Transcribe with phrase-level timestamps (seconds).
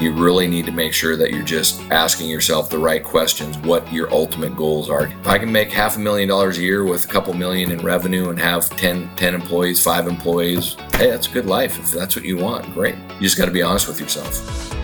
[0.00, 3.92] you really need to make sure that you're just asking yourself the right questions, what
[3.92, 5.08] your ultimate goals are.
[5.08, 7.80] If I can make half a million dollars a year with a couple million in
[7.80, 11.78] revenue and have 10, 10 employees, five employees, hey, that's a good life.
[11.78, 12.94] If that's what you want, great.
[12.94, 14.74] You just got to be honest with yourself.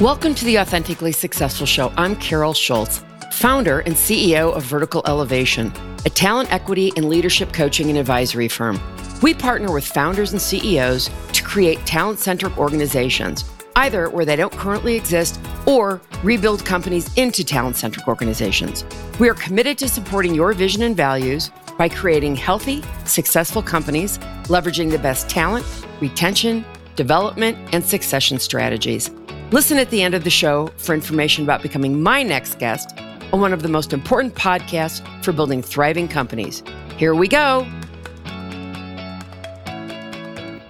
[0.00, 1.92] Welcome to the Authentically Successful Show.
[1.96, 3.02] I'm Carol Schultz,
[3.32, 5.72] founder and CEO of Vertical Elevation,
[6.06, 8.80] a talent equity and leadership coaching and advisory firm.
[9.20, 11.10] We partner with founders and CEOs
[11.48, 13.44] create talent centric organizations,
[13.76, 18.84] either where they don't currently exist or rebuild companies into talent centric organizations.
[19.18, 24.90] We are committed to supporting your vision and values by creating healthy, successful companies, leveraging
[24.90, 25.64] the best talent,
[26.02, 26.66] retention,
[26.96, 29.10] development, and succession strategies.
[29.50, 32.98] Listen at the end of the show for information about becoming my next guest
[33.32, 36.62] on one of the most important podcasts for building thriving companies.
[36.98, 37.66] Here we go.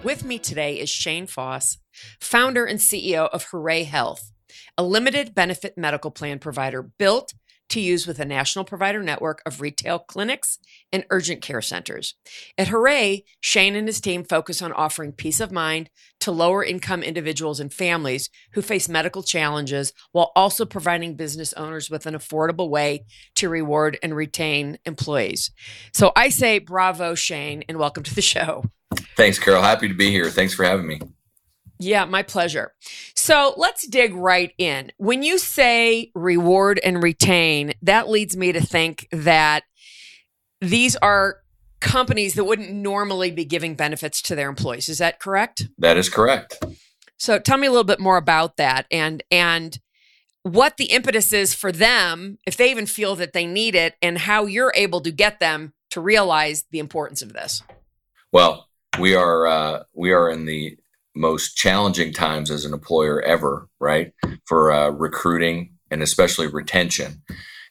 [0.09, 1.77] With me today is Shane Foss,
[2.19, 4.33] founder and CEO of Hooray Health,
[4.79, 7.35] a limited benefit medical plan provider built
[7.69, 10.61] to use with a national provider network of retail clinics
[10.91, 12.15] and urgent care centers.
[12.57, 17.03] At Hooray, Shane and his team focus on offering peace of mind to lower income
[17.03, 22.71] individuals and families who face medical challenges while also providing business owners with an affordable
[22.71, 25.51] way to reward and retain employees.
[25.93, 28.65] So I say bravo, Shane, and welcome to the show.
[29.17, 29.63] Thanks, Carol.
[29.63, 30.31] Happy to be here.
[30.31, 31.01] Thanks for having me.
[31.81, 32.75] Yeah, my pleasure.
[33.15, 34.91] So let's dig right in.
[34.97, 39.65] When you say reward and retain, that leads me to think that
[40.61, 41.39] these are
[41.81, 44.89] companies that wouldn't normally be giving benefits to their employees.
[44.89, 45.69] Is that correct?
[45.79, 46.65] That is correct.
[47.17, 49.79] So tell me a little bit more about that and and
[50.43, 54.19] what the impetus is for them if they even feel that they need it and
[54.19, 57.63] how you're able to get them to realize the importance of this.
[58.33, 58.68] Well,
[58.99, 60.77] we are uh, we are in the
[61.15, 64.13] most challenging times as an employer ever, right?
[64.47, 67.23] For uh, recruiting and especially retention.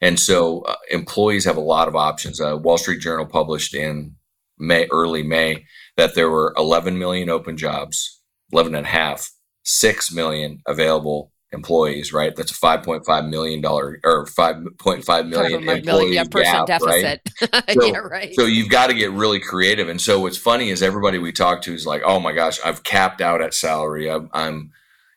[0.01, 2.41] And so uh, employees have a lot of options.
[2.41, 4.15] Uh, Wall Street Journal published in
[4.57, 5.65] May, early May,
[5.95, 8.21] that there were 11 million open jobs,
[8.51, 9.31] 11 and a half,
[9.63, 12.35] 6 million available employees, right?
[12.35, 16.67] That's a five point five million dollar or five point five million employee yeah, gap,
[16.67, 17.21] deficit.
[17.41, 17.67] Right?
[17.77, 18.33] So, yeah, right.
[18.35, 19.89] So you've got to get really creative.
[19.89, 22.83] And so what's funny is everybody we talk to is like, "Oh my gosh, I've
[22.83, 24.09] capped out at salary.
[24.09, 24.71] I'm, I'm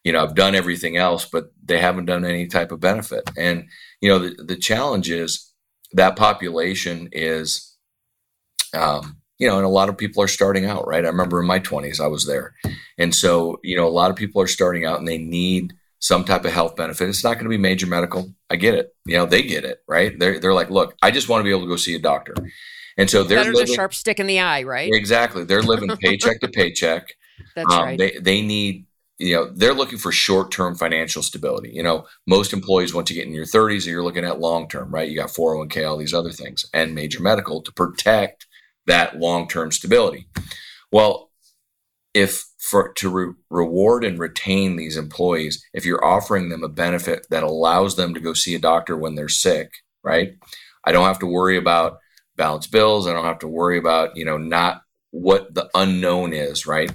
[0.04, 3.68] you know, I've done everything else, but they haven't done any type of benefit." And
[4.00, 5.52] you know, the the challenge is
[5.92, 7.76] that population is.
[8.72, 11.02] Um, you know, and a lot of people are starting out, right?
[11.02, 12.52] I remember in my 20s, I was there.
[12.98, 16.24] And so, you know, a lot of people are starting out and they need some
[16.24, 17.08] type of health benefit.
[17.08, 18.34] It's not going to be major medical.
[18.48, 18.94] I get it.
[19.04, 20.18] You know, they get it, right?
[20.18, 22.34] They're they're like, look, I just want to be able to go see a doctor.
[22.96, 24.90] And so they're Better living, a sharp stick in the eye, right?
[24.92, 25.44] Exactly.
[25.44, 27.14] They're living paycheck to paycheck.
[27.54, 27.98] That's um, right.
[27.98, 28.86] They they need
[29.20, 33.26] you know they're looking for short-term financial stability you know most employees once you get
[33.26, 36.64] in your 30s you're looking at long-term right you got 401k all these other things
[36.72, 38.46] and major medical to protect
[38.86, 40.26] that long-term stability
[40.90, 41.30] well
[42.14, 47.26] if for to re- reward and retain these employees if you're offering them a benefit
[47.30, 49.72] that allows them to go see a doctor when they're sick
[50.02, 50.34] right?
[50.84, 51.98] I don't have to worry about
[52.36, 53.06] balance bills.
[53.06, 56.92] I don't have to worry about you know not what the unknown is right?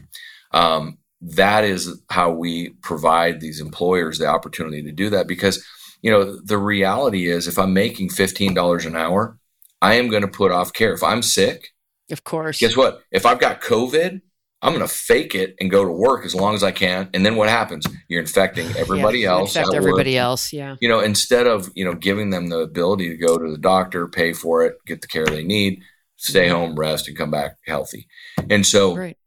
[0.52, 5.66] Um, that is how we provide these employers the opportunity to do that because
[6.02, 9.40] you know the reality is if i'm making $15 an hour
[9.82, 10.94] i am going to put off care.
[10.94, 11.70] If i'm sick
[12.12, 12.60] of course.
[12.60, 13.02] guess what?
[13.12, 14.22] If i've got covid
[14.62, 17.10] I'm going to fake it and go to work as long as I can.
[17.14, 17.86] And then what happens?
[18.08, 19.56] You're infecting everybody yeah, else.
[19.56, 20.52] Infect everybody else.
[20.52, 20.76] Yeah.
[20.82, 24.08] You know, instead of, you know, giving them the ability to go to the doctor,
[24.08, 25.82] pay for it, get the care they need,
[26.16, 28.08] stay home, rest, and come back healthy.
[28.50, 29.18] And so, right.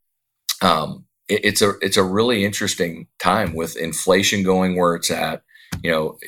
[0.60, 5.42] um, it, it's a, it's a really interesting time with inflation going where it's at,
[5.84, 6.18] you know,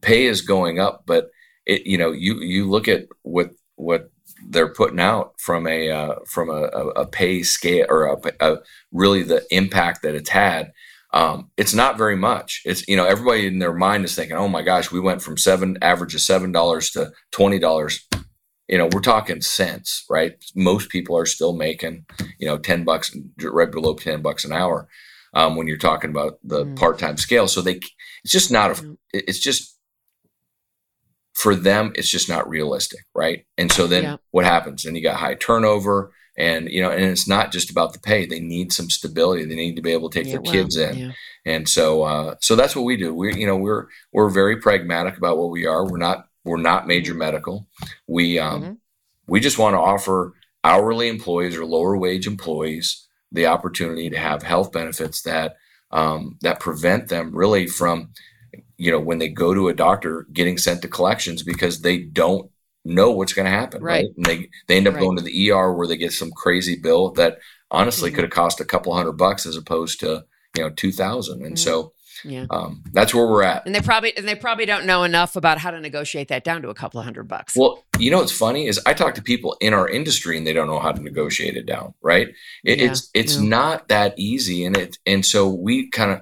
[0.00, 1.30] pay is going up, but
[1.66, 4.10] it, you know, you, you look at what, what
[4.48, 8.56] they're putting out from a uh, from a, a, pay scale or a, a,
[8.92, 10.72] really the impact that it's had.
[11.12, 12.62] Um, it's not very much.
[12.64, 15.38] It's you know everybody in their mind is thinking, oh my gosh, we went from
[15.38, 18.06] seven average of seven dollars to twenty dollars.
[18.68, 20.32] You know, we're talking cents, right?
[20.56, 22.06] Most people are still making
[22.38, 24.88] you know ten bucks, right below ten bucks an hour.
[25.34, 26.76] Um, when you're talking about the mm.
[26.76, 27.80] part-time scale, so they
[28.22, 29.73] it's just not a it's just
[31.34, 34.16] for them it's just not realistic right and so then yeah.
[34.30, 37.92] what happens and you got high turnover and you know and it's not just about
[37.92, 40.42] the pay they need some stability they need to be able to take yeah, their
[40.42, 41.12] well, kids in yeah.
[41.44, 45.16] and so uh, so that's what we do we you know we're we're very pragmatic
[45.16, 47.20] about what we are we're not we're not major mm-hmm.
[47.20, 47.68] medical
[48.06, 48.72] we um mm-hmm.
[49.26, 54.42] we just want to offer hourly employees or lower wage employees the opportunity to have
[54.42, 55.56] health benefits that
[55.90, 58.10] um, that prevent them really from
[58.76, 62.50] you know when they go to a doctor getting sent to collections because they don't
[62.84, 64.04] know what's going to happen right.
[64.04, 65.00] right, and they they end up right.
[65.00, 67.38] going to the ER where they get some crazy bill that
[67.70, 68.16] honestly mm-hmm.
[68.16, 70.24] could have cost a couple hundred bucks as opposed to
[70.56, 71.56] you know 2000 and mm-hmm.
[71.56, 71.92] so
[72.24, 72.46] yeah.
[72.50, 73.66] Um, that's where we're at.
[73.66, 76.62] And they probably and they probably don't know enough about how to negotiate that down
[76.62, 77.54] to a couple of hundred bucks.
[77.54, 80.52] Well, you know what's funny is I talk to people in our industry and they
[80.52, 82.28] don't know how to negotiate it down, right?
[82.64, 82.86] It, yeah.
[82.86, 83.48] It's it's yeah.
[83.48, 86.20] not that easy, and it and so we kind of,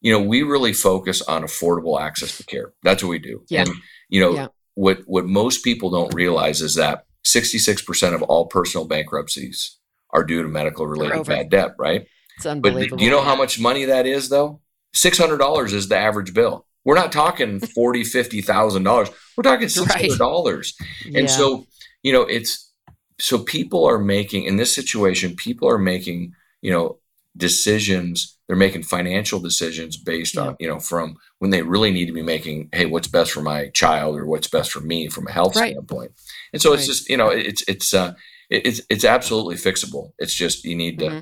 [0.00, 2.72] you know, we really focus on affordable access to care.
[2.82, 3.44] That's what we do.
[3.48, 3.62] Yeah.
[3.62, 3.70] And
[4.08, 4.48] you know yeah.
[4.74, 9.78] what what most people don't realize is that sixty six percent of all personal bankruptcies
[10.10, 12.06] are due to medical related bad debt, right?
[12.36, 12.96] It's unbelievable.
[12.96, 14.60] But do you know how much money that is, though?
[14.94, 16.66] $600 is the average bill.
[16.84, 19.10] We're not talking forty, fifty thousand dollars.
[19.36, 20.74] We're talking six hundred dollars.
[20.80, 21.16] Right.
[21.16, 21.34] And yeah.
[21.34, 21.66] so,
[22.02, 22.72] you know, it's
[23.18, 26.32] so people are making in this situation, people are making,
[26.62, 26.98] you know,
[27.36, 28.38] decisions.
[28.46, 32.22] They're making financial decisions based on, you know, from when they really need to be
[32.22, 35.56] making, hey, what's best for my child or what's best for me from a health
[35.56, 35.72] right.
[35.72, 36.12] standpoint.
[36.52, 36.78] And so right.
[36.78, 38.14] it's just, you know, it's it's uh
[38.48, 40.12] it's it's absolutely fixable.
[40.18, 41.18] It's just you need to mm-hmm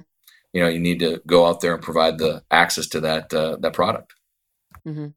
[0.55, 3.57] you know you need to go out there and provide the access to that uh,
[3.61, 4.15] that product.
[4.87, 5.09] Mm-hmm.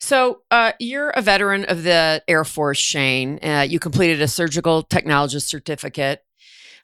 [0.00, 3.38] So uh, you're a veteran of the Air Force, Shane.
[3.42, 6.24] Uh, you completed a surgical technologist certificate,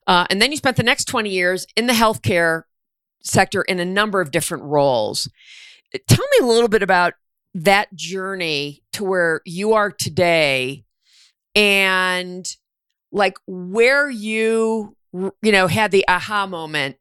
[0.06, 2.64] uh, and then you spent the next 20 years in the healthcare
[3.22, 5.28] sector in a number of different roles.
[6.08, 7.14] Tell me a little bit about
[7.54, 10.84] that journey to where you are today,
[11.54, 12.46] and
[13.10, 16.96] like where you you know had the aha moment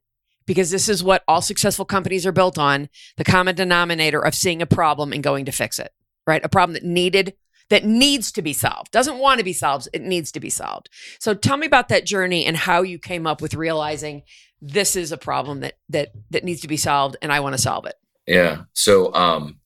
[0.46, 4.60] because this is what all successful companies are built on the common denominator of seeing
[4.60, 5.92] a problem and going to fix it,
[6.26, 6.44] right?
[6.44, 7.34] A problem that needed
[7.72, 8.90] that needs to be solved.
[8.90, 10.90] Doesn't want to be solved, it needs to be solved.
[11.18, 14.24] So tell me about that journey and how you came up with realizing
[14.60, 17.62] this is a problem that that that needs to be solved and I want to
[17.62, 17.94] solve it.
[18.26, 18.64] Yeah.
[18.74, 19.58] So um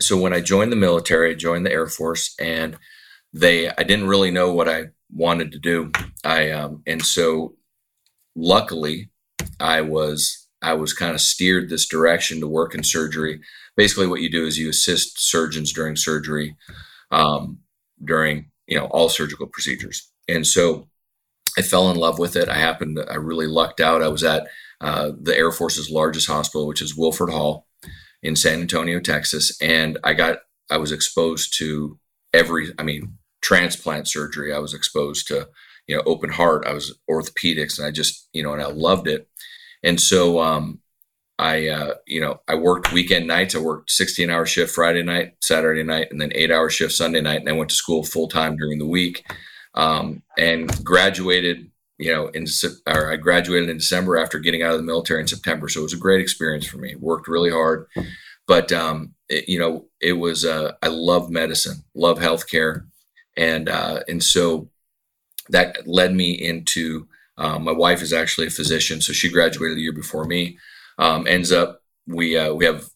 [0.00, 2.76] so when I joined the military, I joined the Air Force and
[3.32, 5.92] they I didn't really know what I wanted to do.
[6.24, 7.54] I um and so
[8.34, 9.12] luckily
[9.60, 13.40] I was I was kind of steered this direction to work in surgery.
[13.76, 16.56] Basically, what you do is you assist surgeons during surgery,
[17.12, 17.58] um,
[18.04, 20.10] during you know all surgical procedures.
[20.28, 20.88] And so
[21.56, 22.48] I fell in love with it.
[22.48, 24.02] I happened I really lucked out.
[24.02, 24.48] I was at
[24.80, 27.68] uh, the Air Force's largest hospital, which is Wilford Hall
[28.22, 30.38] in San Antonio, Texas, and I got
[30.70, 31.98] I was exposed to
[32.32, 34.52] every I mean transplant surgery.
[34.52, 35.48] I was exposed to
[35.86, 36.66] you know open heart.
[36.66, 39.28] I was orthopedics, and I just you know and I loved it.
[39.84, 40.80] And so um,
[41.38, 43.54] I, uh, you know, I worked weekend nights.
[43.54, 47.20] I worked 16 hour shift Friday night, Saturday night, and then eight hour shift Sunday
[47.20, 47.40] night.
[47.40, 49.24] And I went to school full time during the week
[49.74, 52.46] um, and graduated, you know, in,
[52.86, 55.68] or I graduated in December after getting out of the military in September.
[55.68, 56.94] So it was a great experience for me.
[56.96, 57.86] Worked really hard,
[58.46, 62.86] but, um, it, you know, it was, uh, I love medicine, love healthcare.
[63.36, 64.68] And, uh, and so
[65.48, 67.08] that led me into,
[67.38, 70.58] um, my wife is actually a physician, so she graduated a year before me.
[70.98, 72.88] Um, ends up we uh, we have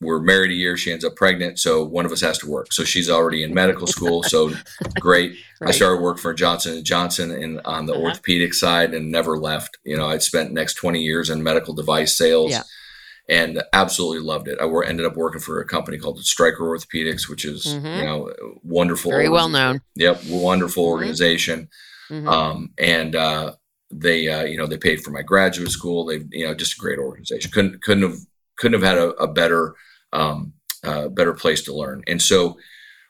[0.00, 0.76] we're married a year.
[0.76, 2.72] She ends up pregnant, so one of us has to work.
[2.72, 4.22] So she's already in medical school.
[4.22, 4.50] So
[5.00, 5.36] great.
[5.60, 5.68] right.
[5.68, 8.04] I started work for Johnson and Johnson and on the uh-huh.
[8.04, 9.78] orthopedic side, and never left.
[9.84, 12.50] You know, I'd spent next twenty years in medical device sales.
[12.50, 12.62] Yeah.
[13.28, 14.58] And absolutely loved it.
[14.60, 17.86] I ended up working for a company called Stryker Orthopedics, which is mm-hmm.
[17.86, 18.32] you know
[18.64, 19.82] wonderful, very well known.
[19.94, 20.90] Yep, wonderful mm-hmm.
[20.90, 21.68] organization.
[22.10, 22.28] Mm-hmm.
[22.28, 23.52] Um, and uh,
[23.90, 26.04] they uh, you know they paid for my graduate school.
[26.04, 27.50] They you know just a great organization.
[27.50, 28.18] Couldn't couldn't have
[28.56, 29.74] couldn't have had a, a better
[30.12, 30.54] um,
[30.84, 32.02] uh, better place to learn.
[32.06, 32.58] And so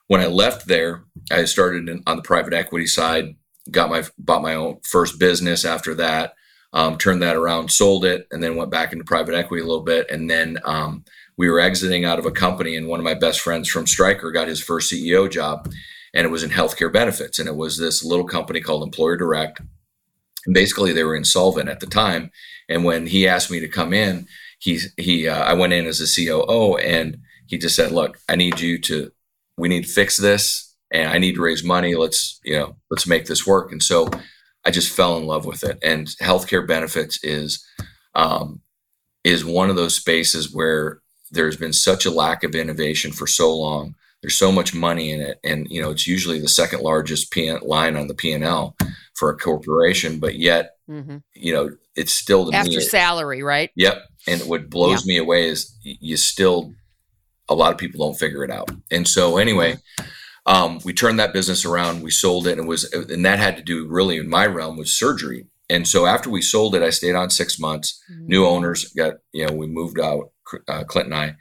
[0.06, 3.36] when i left there i started in, on the private equity side
[3.70, 6.34] got my bought my own first business after that
[6.72, 9.82] um, turned that around sold it and then went back into private equity a little
[9.82, 10.08] bit.
[10.10, 11.04] And then um,
[11.36, 14.30] we were exiting out of a company and one of my best friends from Stryker
[14.30, 15.70] got his first ceo job
[16.14, 17.38] and it was in healthcare benefits.
[17.38, 19.60] And it was this little company called employer direct
[20.46, 22.30] and basically, they were insolvent at the time.
[22.68, 24.26] And when he asked me to come in,
[24.58, 28.36] he he uh, I went in as a COO, and he just said, "Look, I
[28.36, 29.10] need you to.
[29.56, 31.94] We need to fix this, and I need to raise money.
[31.94, 34.08] Let's you know, let's make this work." And so,
[34.64, 35.78] I just fell in love with it.
[35.82, 37.66] And healthcare benefits is
[38.14, 38.60] um,
[39.24, 43.54] is one of those spaces where there's been such a lack of innovation for so
[43.56, 43.94] long.
[44.22, 47.50] There's so much money in it, and you know, it's usually the second largest P-
[47.62, 48.76] line on the P and L
[49.20, 51.18] for a corporation, but yet, mm-hmm.
[51.34, 53.70] you know, it's still the after salary, right?
[53.76, 54.02] Yep.
[54.26, 55.12] And what blows yeah.
[55.12, 56.72] me away is you still,
[57.46, 58.70] a lot of people don't figure it out.
[58.90, 59.76] And so, anyway,
[60.46, 62.02] um, we turned that business around.
[62.02, 64.78] We sold it, and it was, and that had to do really in my realm
[64.78, 65.46] with surgery.
[65.68, 68.02] and so after we sold it, I stayed on six months.
[68.10, 68.26] Mm-hmm.
[68.26, 70.32] New owners got, you know, we moved out,
[70.66, 71.36] uh, Clint and I,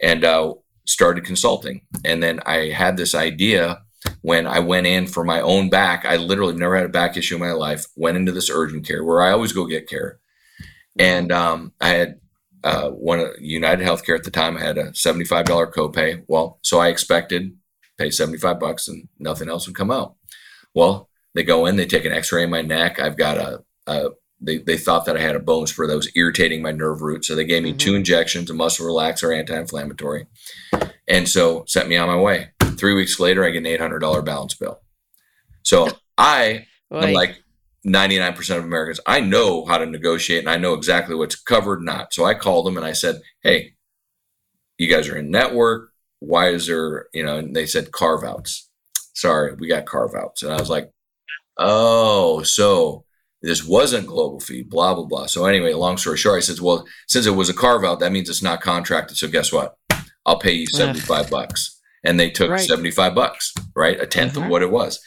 [0.00, 1.82] and uh, started consulting.
[2.04, 3.82] And then I had this idea
[4.22, 6.04] when I went in for my own back.
[6.04, 7.86] I literally never had a back issue in my life.
[7.96, 10.18] Went into this urgent care where I always go get care,
[10.98, 12.20] and um, I had
[12.62, 14.56] uh, one United Healthcare at the time.
[14.56, 16.24] I had a seventy-five dollar copay.
[16.28, 17.56] Well, so I expected
[17.98, 20.16] pay seventy-five bucks and nothing else would come out.
[20.74, 22.98] Well, they go in, they take an X-ray in my neck.
[22.98, 26.10] I've got a, a they, they thought that I had a bone spur that was
[26.14, 27.24] irritating my nerve root.
[27.24, 27.78] So they gave me mm-hmm.
[27.78, 30.26] two injections, a muscle relaxer, anti-inflammatory,
[31.10, 32.52] and so sent me on my way.
[32.78, 34.80] Three weeks later, I get an eight hundred dollar balance bill.
[35.62, 37.36] So I am like
[37.84, 39.00] ninety nine percent of Americans.
[39.06, 42.14] I know how to negotiate, and I know exactly what's covered, not.
[42.14, 43.74] So I called them and I said, "Hey,
[44.78, 45.90] you guys are in network.
[46.20, 48.70] Why is there, you know?" And they said carve outs.
[49.14, 50.90] Sorry, we got carve outs, and I was like,
[51.58, 53.04] "Oh, so."
[53.42, 55.24] this wasn't global feed, blah, blah, blah.
[55.24, 58.12] So anyway, long story short, I said, well, since it was a carve out, that
[58.12, 59.16] means it's not contracted.
[59.16, 59.78] So guess what?
[60.30, 62.60] I'll pay you 75 bucks and they took right.
[62.60, 64.00] 75 bucks, right?
[64.00, 64.44] A 10th mm-hmm.
[64.44, 65.00] of what it was.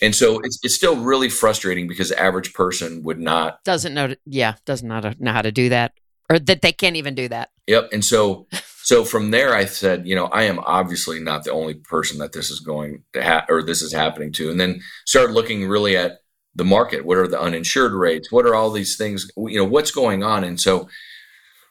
[0.00, 4.06] And so it's, it's still really frustrating because the average person would not doesn't know
[4.06, 5.94] to, yeah doesn't know, to, know how to do that
[6.30, 7.50] or that they can't even do that.
[7.66, 7.88] Yep.
[7.92, 8.46] And so
[8.84, 12.32] so from there I said, you know, I am obviously not the only person that
[12.32, 14.48] this is going to ha- or this is happening to.
[14.48, 16.20] And then started looking really at
[16.54, 17.04] the market.
[17.04, 18.30] What are the uninsured rates?
[18.30, 19.28] What are all these things?
[19.36, 20.44] You know, what's going on?
[20.44, 20.88] And so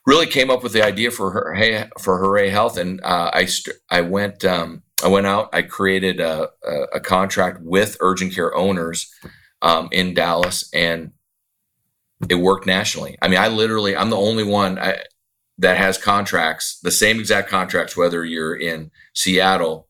[0.08, 3.46] really came up with the idea for her hey, for Hooray Health, and uh, I
[3.46, 5.50] st- I went um, I went out.
[5.54, 9.14] I created a, a, a contract with urgent care owners
[9.62, 11.12] um, in Dallas, and
[12.28, 13.18] it worked nationally.
[13.22, 15.04] I mean, I literally I'm the only one I,
[15.60, 19.90] that has contracts, the same exact contracts, whether you're in Seattle,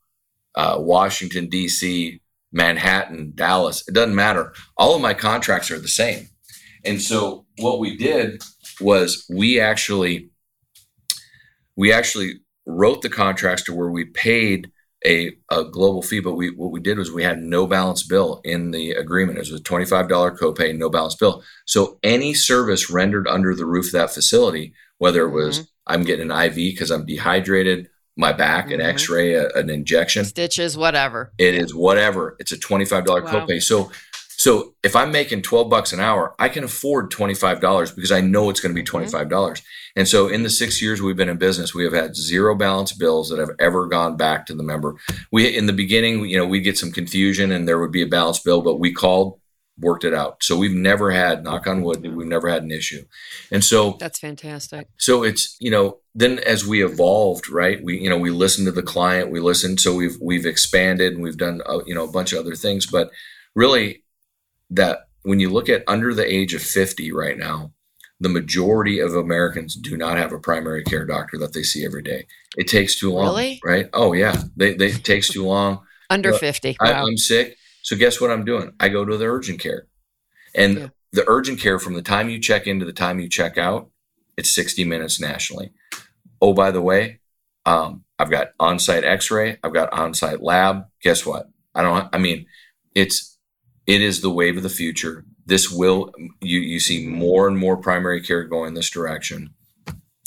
[0.56, 2.22] uh, Washington D.C.,
[2.52, 3.88] Manhattan, Dallas.
[3.88, 4.54] It doesn't matter.
[4.78, 6.30] All of my contracts are the same.
[6.86, 8.42] And so what we did
[8.80, 10.30] was we actually
[11.76, 14.72] we actually wrote the contracts to where we paid
[15.06, 18.42] a, a global fee, but we what we did was we had no balance bill
[18.44, 19.38] in the agreement.
[19.38, 21.44] It was a $25 copay, no balance bill.
[21.66, 25.94] So any service rendered under the roof of that facility, whether it was mm-hmm.
[25.94, 28.82] I'm getting an IV because I'm dehydrated, my back, mm-hmm.
[28.82, 31.32] an X-ray, a, an injection, stitches, whatever.
[31.38, 32.36] It is whatever.
[32.40, 33.46] It's a twenty-five dollar wow.
[33.46, 33.62] copay.
[33.62, 33.92] So,
[34.48, 38.22] so if I'm making twelve bucks an hour, I can afford twenty-five dollars because I
[38.22, 38.92] know it's going to be mm-hmm.
[38.92, 39.60] twenty-five dollars.
[39.60, 40.00] Mm-hmm.
[40.00, 42.94] And so, in the six years we've been in business, we have had zero balance
[42.94, 44.96] bills that have ever gone back to the member.
[45.34, 48.08] We in the beginning, you know, we'd get some confusion and there would be a
[48.08, 49.38] balance bill, but we called
[49.80, 50.44] worked it out.
[50.44, 53.04] So we've never had, knock on wood, we've never had an issue.
[53.52, 54.88] And so that's fantastic.
[54.98, 58.72] So it's, you know, then as we evolved, right, we, you know, we listened to
[58.72, 59.80] the client, we listened.
[59.80, 62.88] So we've, we've expanded and we've done, uh, you know, a bunch of other things.
[62.88, 63.12] But
[63.56, 64.04] really,
[64.70, 67.72] that when you look at under the age of 50 right now,
[68.20, 72.02] the majority of Americans do not have a primary care doctor that they see every
[72.02, 72.26] day.
[72.58, 73.28] It takes too long.
[73.28, 73.60] Really?
[73.64, 73.90] Right?
[73.94, 74.44] Oh, yeah.
[74.56, 75.82] They, they, it takes too long.
[76.10, 76.78] under 50.
[76.80, 76.88] Wow.
[76.88, 77.58] I, I'm sick
[77.88, 78.74] so guess what I'm doing?
[78.82, 79.88] I go to the urgent care.
[80.54, 80.88] And yeah.
[81.14, 83.90] the urgent care from the time you check in to the time you check out,
[84.36, 85.72] it's 60 minutes nationally.
[86.42, 87.22] Oh, by the way,
[87.66, 90.88] um, I've got on-site x-ray, I've got on-site lab.
[91.02, 91.50] Guess what?
[91.74, 92.46] I don't I mean,
[92.94, 93.37] it's
[93.88, 95.24] it is the wave of the future.
[95.46, 99.54] This will you you see more and more primary care going this direction.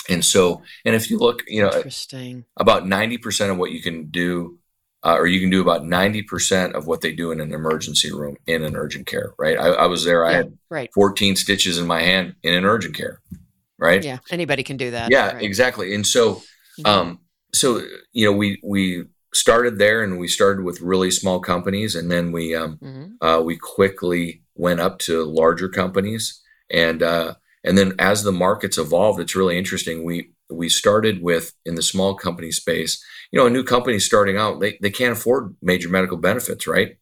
[0.08, 1.68] And so, and if you look, you know,
[2.56, 4.58] about 90% of what you can do
[5.02, 8.36] uh, or you can do about 90% of what they do in an emergency room
[8.46, 9.56] in an urgent care, right?
[9.58, 10.24] I, I was there.
[10.24, 10.90] Yeah, I had right.
[10.94, 13.20] 14 stitches in my hand in an urgent care,
[13.78, 14.04] right?
[14.04, 15.10] Yeah, anybody can do that.
[15.10, 15.42] Yeah, right.
[15.42, 15.94] exactly.
[15.94, 16.86] And so, mm-hmm.
[16.86, 17.20] um,
[17.54, 22.10] so you know, we we started there, and we started with really small companies, and
[22.10, 23.26] then we um, mm-hmm.
[23.26, 27.34] uh, we quickly went up to larger companies, and uh,
[27.64, 30.04] and then as the markets evolved, it's really interesting.
[30.04, 34.36] We we started with in the small company space you know, a new company starting
[34.36, 36.96] out, they, they can't afford major medical benefits, right?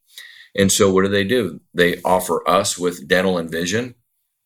[0.54, 1.60] And so what do they do?
[1.74, 3.94] They offer us with dental and vision,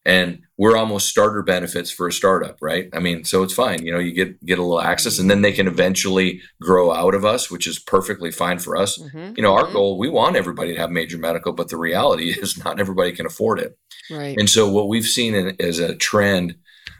[0.04, 2.88] and we're almost starter benefits for a startup, right?
[2.92, 3.84] I mean, so it's fine.
[3.84, 7.14] You know, you get get a little access, and then they can eventually grow out
[7.14, 8.98] of us, which is perfectly fine for us.
[8.98, 9.34] Mm-hmm.
[9.36, 9.72] You know, our mm-hmm.
[9.72, 13.26] goal, we want everybody to have major medical, but the reality is not everybody can
[13.26, 13.78] afford it.
[14.10, 14.36] Right.
[14.38, 16.56] And so what we've seen in, as a trend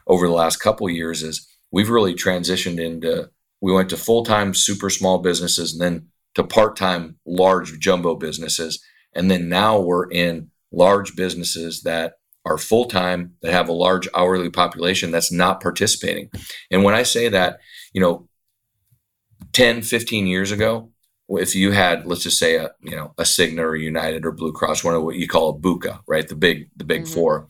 [0.06, 3.30] over the last couple years is we've really transitioned into
[3.61, 8.14] we went to full time super small businesses and then to part time large jumbo
[8.14, 8.82] businesses.
[9.14, 14.08] And then now we're in large businesses that are full time, that have a large
[14.14, 16.30] hourly population that's not participating.
[16.70, 17.61] And when I say that,
[17.92, 18.28] you know,
[19.52, 20.90] 10, 15 years ago,
[21.28, 24.52] if you had, let's just say a, you know, a Cigna or United or Blue
[24.52, 26.26] Cross, one of what you call a BUCA, right?
[26.26, 27.14] The big, the big mm-hmm.
[27.14, 27.49] four.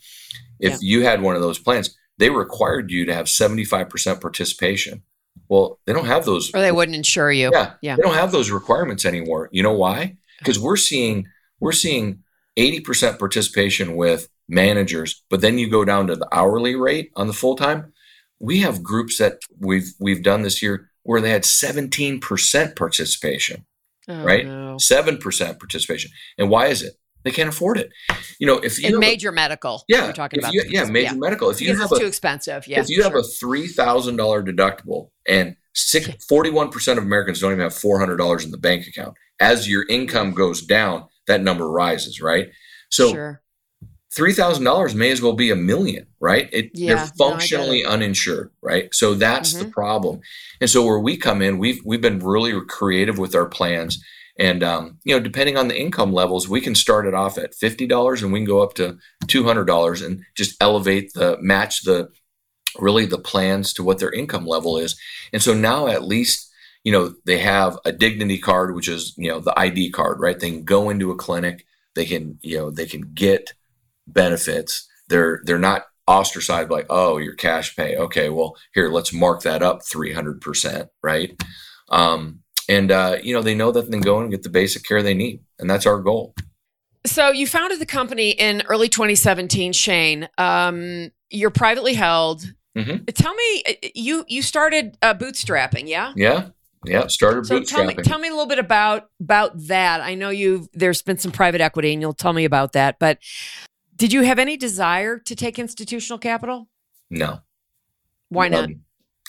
[0.60, 0.78] If yeah.
[0.80, 5.02] you had one of those plans, they required you to have 75% participation.
[5.48, 6.50] Well, they don't have those.
[6.54, 7.50] Or they wouldn't insure you.
[7.52, 7.72] Yeah.
[7.82, 7.96] Yeah.
[7.96, 9.48] They don't have those requirements anymore.
[9.52, 10.16] You know why?
[10.38, 11.26] Because we're seeing,
[11.60, 12.22] we're seeing
[12.58, 17.32] 80% participation with managers, but then you go down to the hourly rate on the
[17.32, 17.92] full time.
[18.40, 23.66] We have groups that we've we've done this year where they had 17% participation.
[24.08, 24.46] Oh, right?
[24.46, 24.76] No.
[24.76, 26.10] 7% participation.
[26.38, 26.94] And why is it?
[27.24, 27.90] They can't afford it.
[28.40, 31.14] You know, if you in major a, medical, yeah, you're talking about, you, yeah, major
[31.14, 31.20] yeah.
[31.20, 31.50] medical.
[31.50, 33.04] If you because have a, too expensive, yeah, if you sure.
[33.04, 35.56] have a three thousand dollar deductible and
[36.28, 39.68] 41 percent of Americans don't even have four hundred dollars in the bank account, as
[39.68, 42.48] your income goes down, that number rises, right?
[42.90, 43.42] So sure
[44.14, 46.48] three thousand dollars may as well be a million, right?
[46.52, 48.94] It, yeah, they're functionally no, uninsured, right?
[48.94, 49.64] So that's mm-hmm.
[49.64, 50.20] the problem.
[50.60, 54.02] And so where we come in, we've we've been really creative with our plans,
[54.38, 57.54] and um, you know, depending on the income levels, we can start it off at
[57.54, 61.38] fifty dollars, and we can go up to two hundred dollars, and just elevate the
[61.40, 62.10] match the
[62.78, 64.98] really the plans to what their income level is.
[65.32, 66.50] And so now at least
[66.84, 70.38] you know they have a dignity card, which is you know the ID card, right?
[70.38, 73.52] They can go into a clinic, they can you know they can get
[74.12, 74.88] benefits.
[75.08, 77.96] They're they're not ostracized like, oh, your cash pay.
[77.96, 81.40] Okay, well, here, let's mark that up 300%, right?
[81.90, 84.84] Um, and, uh, you know, they know that they can go and get the basic
[84.84, 85.40] care they need.
[85.58, 86.34] And that's our goal.
[87.04, 90.28] So you founded the company in early 2017, Shane.
[90.38, 92.44] Um, you're privately held.
[92.76, 93.04] Mm-hmm.
[93.06, 96.12] Tell me, uh, you you started uh, bootstrapping, yeah?
[96.16, 96.50] Yeah,
[96.86, 97.08] yeah.
[97.08, 97.66] Started so bootstrapping.
[97.66, 100.00] Tell me, tell me a little bit about about that.
[100.00, 102.98] I know you've there's been some private equity, and you'll tell me about that.
[102.98, 103.18] But
[103.96, 106.68] did you have any desire to take institutional capital?
[107.10, 107.40] No.
[108.28, 108.64] Why not?
[108.64, 108.80] Um,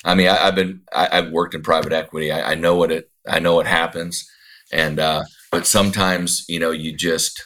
[0.06, 2.32] I mean, I, have been I, have worked in private equity.
[2.32, 4.30] I, I, know what it I know what happens,
[4.72, 7.46] and uh, but sometimes you know you just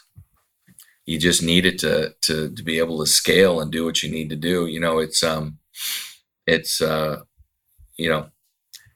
[1.05, 4.11] you just need it to to to be able to scale and do what you
[4.11, 4.67] need to do.
[4.67, 5.57] You know, it's um
[6.45, 7.21] it's uh
[7.97, 8.27] you know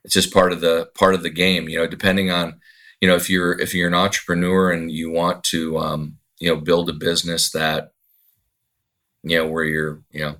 [0.03, 1.69] it's just part of the part of the game.
[1.69, 2.59] You know, depending on
[2.99, 6.59] you know if you're if you're an entrepreneur and you want to um you know
[6.59, 7.91] build a business that
[9.23, 10.37] you know, where you're, you know,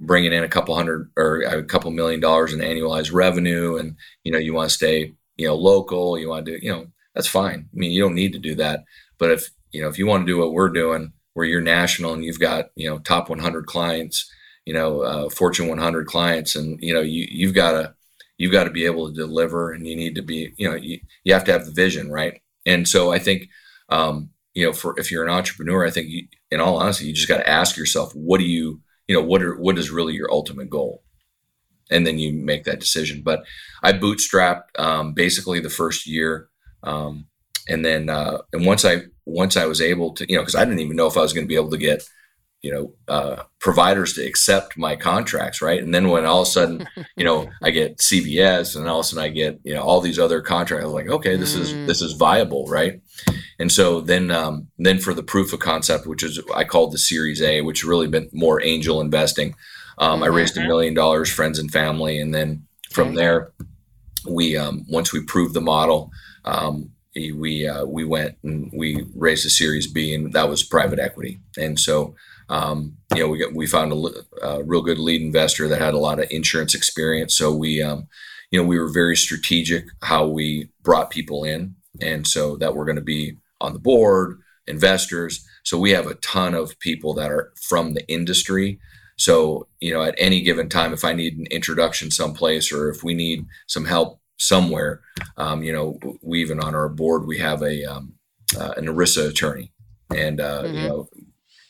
[0.00, 4.32] bringing in a couple hundred or a couple million dollars in annualized revenue and, you
[4.32, 7.28] know, you want to stay, you know, local, you want to do, you know, that's
[7.28, 7.68] fine.
[7.72, 8.84] I mean, you don't need to do that.
[9.18, 12.12] But if, you know, if you want to do what we're doing, where you're national
[12.12, 14.30] and you've got, you know, top 100 clients,
[14.66, 17.94] you know, uh, Fortune 100 clients, and, you know, you, you've got to,
[18.38, 21.00] you've got to be able to deliver and you need to be, you know, you,
[21.24, 22.42] you have to have the vision, right?
[22.66, 23.48] And so I think,
[23.88, 27.14] um, you know, for if you're an entrepreneur, I think you, in all honesty, you
[27.14, 30.14] just got to ask yourself, what do you, you know, what are what is really
[30.14, 31.02] your ultimate goal,
[31.90, 33.22] and then you make that decision.
[33.24, 33.44] But
[33.82, 36.48] I bootstrapped um, basically the first year,
[36.82, 37.26] um,
[37.68, 40.64] and then uh, and once I once I was able to, you know, because I
[40.64, 42.02] didn't even know if I was going to be able to get
[42.62, 46.50] you know uh, providers to accept my contracts right and then when all of a
[46.50, 49.82] sudden you know i get cvs and all of a sudden i get you know
[49.82, 51.86] all these other contracts I'm like okay this is mm.
[51.86, 53.00] this is viable right
[53.58, 56.98] and so then um, then for the proof of concept which is i called the
[56.98, 59.54] series a which really been more angel investing
[59.98, 60.24] um, mm-hmm.
[60.24, 60.68] i raised a mm-hmm.
[60.68, 63.52] million dollars friends and family and then from there
[64.28, 66.10] we um, once we proved the model
[66.44, 71.00] um, we uh, we went and we raised a series b and that was private
[71.00, 72.14] equity and so
[72.52, 75.94] um, you know, we got, we found a, a, real good lead investor that had
[75.94, 77.34] a lot of insurance experience.
[77.34, 78.08] So we, um,
[78.50, 82.84] you know, we were very strategic how we brought people in, and so that we're
[82.84, 85.46] going to be on the board, investors.
[85.64, 88.78] So we have a ton of people that are from the industry.
[89.16, 93.02] So you know, at any given time, if I need an introduction someplace or if
[93.02, 95.00] we need some help somewhere,
[95.38, 98.12] um, you know, we even on our board we have a um,
[98.60, 99.72] uh, an ERISA attorney,
[100.14, 100.74] and uh, mm-hmm.
[100.76, 101.08] you know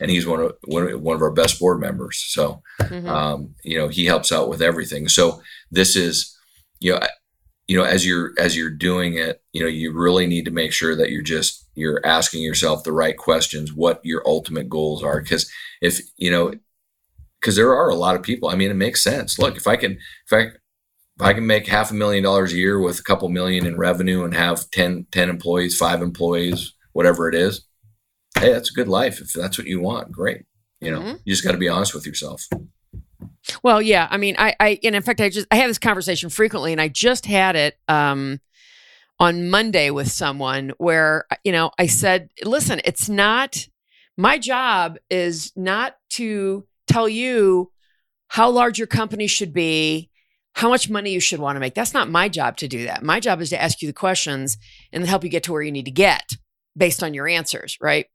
[0.02, 2.22] and he's one of one of our best board members.
[2.28, 3.08] So, mm-hmm.
[3.08, 5.08] um, you know, he helps out with everything.
[5.08, 6.36] So this is,
[6.80, 7.00] you know,
[7.68, 10.72] you know, as you're as you're doing it, you know, you really need to make
[10.72, 15.22] sure that you're just you're asking yourself the right questions, what your ultimate goals are.
[15.22, 15.48] Because
[15.80, 16.52] if you know,
[17.40, 18.48] because there are a lot of people.
[18.48, 19.38] I mean, it makes sense.
[19.38, 22.56] Look, if I can, if I if I can make half a million dollars a
[22.56, 27.28] year with a couple million in revenue and have 10, 10 employees, five employees, whatever
[27.28, 27.64] it is,
[28.38, 29.20] hey, that's a good life.
[29.20, 30.42] If that's what you want, great.
[30.80, 31.16] You know, mm-hmm.
[31.24, 32.48] you just got to be honest with yourself.
[33.62, 34.08] Well, yeah.
[34.10, 36.80] I mean, I, I, and in fact, I just, I have this conversation frequently, and
[36.80, 38.40] I just had it um,
[39.20, 43.68] on Monday with someone where, you know, I said, listen, it's not,
[44.16, 47.70] my job is not to tell you
[48.28, 50.10] how large your company should be,
[50.54, 51.74] how much money you should want to make.
[51.74, 53.02] That's not my job to do that.
[53.02, 54.58] My job is to ask you the questions
[54.92, 56.24] and help you get to where you need to get
[56.76, 58.06] based on your answers, right?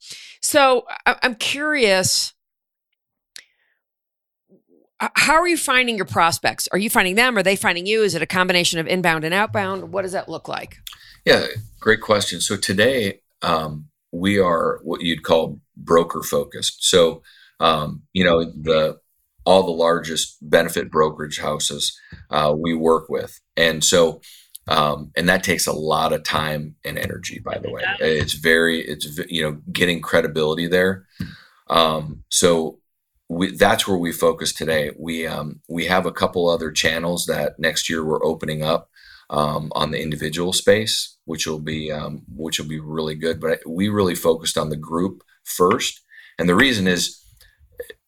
[0.41, 2.34] So I'm curious
[5.00, 6.67] how are you finding your prospects?
[6.72, 7.38] Are you finding them?
[7.38, 8.02] Are they finding you?
[8.02, 9.91] Is it a combination of inbound and outbound?
[9.91, 10.78] What does that look like?
[11.24, 11.46] Yeah,
[11.80, 12.41] great question.
[12.41, 16.84] So today um, we are what you'd call broker focused.
[16.86, 17.22] So
[17.60, 19.00] um, you know the
[19.46, 21.98] all the largest benefit brokerage houses
[22.30, 24.22] uh, we work with, and so
[24.67, 27.39] um, and that takes a lot of time and energy.
[27.39, 31.06] By the way, it's very it's you know getting credibility there.
[31.69, 32.80] Um, so
[33.30, 34.91] we, that's where we focus today.
[34.97, 38.89] We um, we have a couple other channels that next year we're opening up
[39.30, 43.39] um, on the individual space, which will be um, which will be really good.
[43.39, 46.01] But we really focused on the group first,
[46.38, 47.21] and the reason is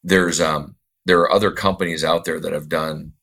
[0.03, 3.13] there's um, there are other companies out there that have done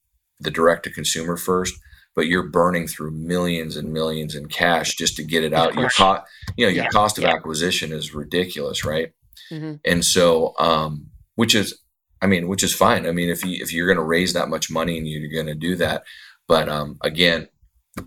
[0.41, 1.75] the direct to consumer first,
[2.17, 5.75] but you're burning through millions and millions in cash just to get it out.
[5.75, 6.23] Your cost,
[6.57, 6.91] you know, your yeah.
[6.91, 7.35] cost of yeah.
[7.35, 9.13] acquisition is ridiculous, right?
[9.53, 9.75] Mm-hmm.
[9.85, 11.79] And so, um, which is
[12.23, 13.07] I mean, which is fine.
[13.07, 15.47] I mean, if you if you're going to raise that much money and you're going
[15.47, 16.03] to do that,
[16.49, 17.49] but um, again,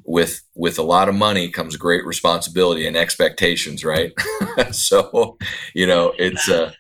[0.04, 4.12] with with a lot of money comes great responsibility and expectations, right?
[4.72, 5.38] so,
[5.74, 6.72] you know, it's uh,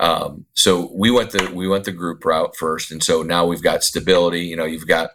[0.00, 3.62] um, so we went the we went the group route first, and so now we've
[3.62, 4.40] got stability.
[4.40, 5.10] You know, you've got,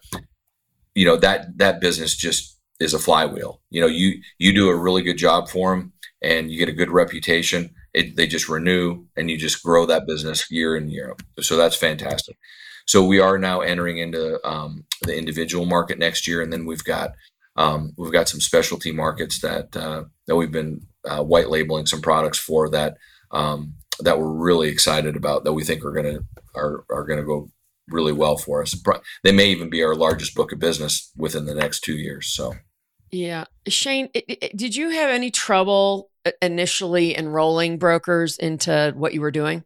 [0.98, 3.62] you know, that that business just is a flywheel.
[3.70, 6.80] You know, you you do a really good job for them, and you get a
[6.80, 11.12] good reputation it, they just renew and you just grow that business year in year.
[11.12, 11.44] Out.
[11.44, 12.38] So that's fantastic.
[12.86, 16.84] So we are now entering into um, the individual market next year, and then we've
[16.84, 17.12] got
[17.56, 22.02] um, we've got some specialty markets that uh, that we've been uh, white labeling some
[22.02, 22.98] products for that
[23.32, 26.20] um, that we're really excited about that we think are gonna
[26.56, 27.50] are are gonna go
[27.89, 28.76] really well for us.
[29.23, 32.28] They may even be our largest book of business within the next two years.
[32.28, 32.54] So.
[33.12, 33.45] Yeah.
[33.67, 34.10] Shane,
[34.56, 36.10] did you have any trouble
[36.41, 39.63] initially enrolling brokers into what you were doing?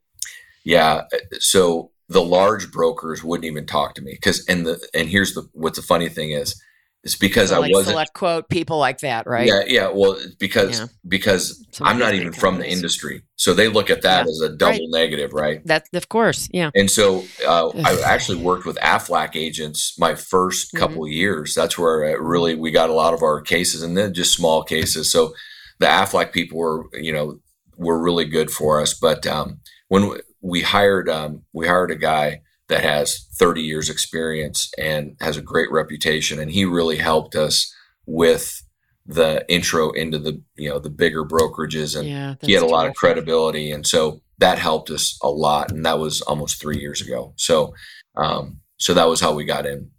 [0.63, 1.03] Yeah.
[1.13, 5.33] Uh, so the large brokers wouldn't even talk to me because and the and here's
[5.33, 6.61] the what's the funny thing is
[7.03, 9.47] it's because so I like wasn't select quote people like that, right?
[9.47, 9.91] Yeah, yeah.
[9.91, 10.85] Well, because yeah.
[11.07, 14.29] because I'm not even from the industry, so they look at that yeah.
[14.29, 14.81] as a double right.
[14.89, 15.65] negative, right?
[15.65, 16.69] That of course, yeah.
[16.75, 20.77] And so uh, I actually worked with Aflac agents my first mm-hmm.
[20.77, 21.13] couple mm-hmm.
[21.13, 21.55] years.
[21.55, 25.11] That's where really we got a lot of our cases, and then just small cases.
[25.11, 25.33] So
[25.79, 27.39] the Aflac people were, you know,
[27.77, 28.93] were really good for us.
[28.93, 34.71] But um, when we hired, um, we hired a guy that has 30 years experience
[34.77, 37.73] and has a great reputation, and he really helped us
[38.05, 38.63] with
[39.05, 42.87] the intro into the you know the bigger brokerages and yeah, he had a lot
[42.87, 47.01] of credibility and so that helped us a lot and that was almost three years
[47.01, 47.73] ago so
[48.15, 49.89] um so that was how we got in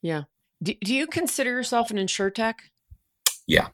[0.00, 0.22] yeah
[0.62, 2.54] do, do you consider yourself an insurtech
[3.46, 3.68] yeah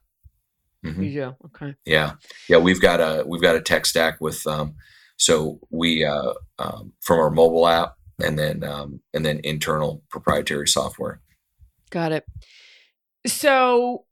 [0.86, 1.02] Mm-hmm.
[1.04, 1.32] Yeah.
[1.46, 1.74] Okay.
[1.84, 2.12] Yeah.
[2.48, 2.58] Yeah.
[2.58, 4.74] We've got a we've got a tech stack with um,
[5.16, 10.68] so we uh, um, from our mobile app and then um, and then internal proprietary
[10.68, 11.20] software.
[11.90, 12.24] Got it.
[13.26, 14.04] So,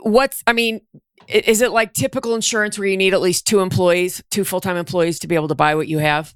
[0.00, 0.80] what's I mean,
[1.28, 4.76] is it like typical insurance where you need at least two employees, two full time
[4.76, 6.34] employees to be able to buy what you have?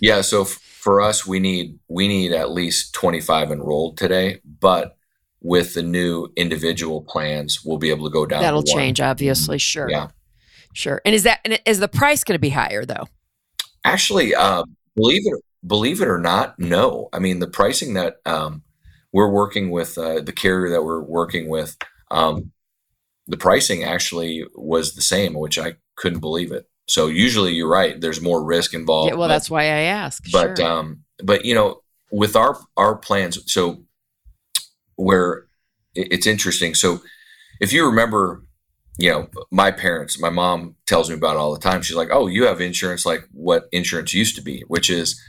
[0.00, 0.20] yeah.
[0.20, 4.96] So f- for us, we need we need at least twenty five enrolled today, but
[5.40, 8.42] with the new individual plans, we'll be able to go down.
[8.42, 9.58] That'll change, obviously.
[9.58, 9.90] Sure.
[9.90, 10.08] Yeah.
[10.72, 11.02] Sure.
[11.04, 13.06] And is that is the price going to be higher though?
[13.84, 17.08] Actually, uh, believe it believe it or not, no.
[17.12, 18.62] I mean, the pricing that um,
[19.12, 21.76] we're working with, uh, the carrier that we're working with,
[22.10, 22.52] um,
[23.26, 26.68] the pricing actually was the same, which I couldn't believe it.
[26.88, 28.00] So usually, you're right.
[28.00, 29.10] There's more risk involved.
[29.10, 30.24] Yeah, well, but, that's why I ask.
[30.32, 30.66] But sure.
[30.66, 33.84] um, but you know, with our our plans, so
[34.96, 35.46] where
[35.94, 36.74] it's interesting.
[36.74, 37.00] So
[37.60, 38.44] if you remember,
[38.98, 41.82] you know, my parents, my mom tells me about it all the time.
[41.82, 45.20] She's like, "Oh, you have insurance like what insurance used to be, which is,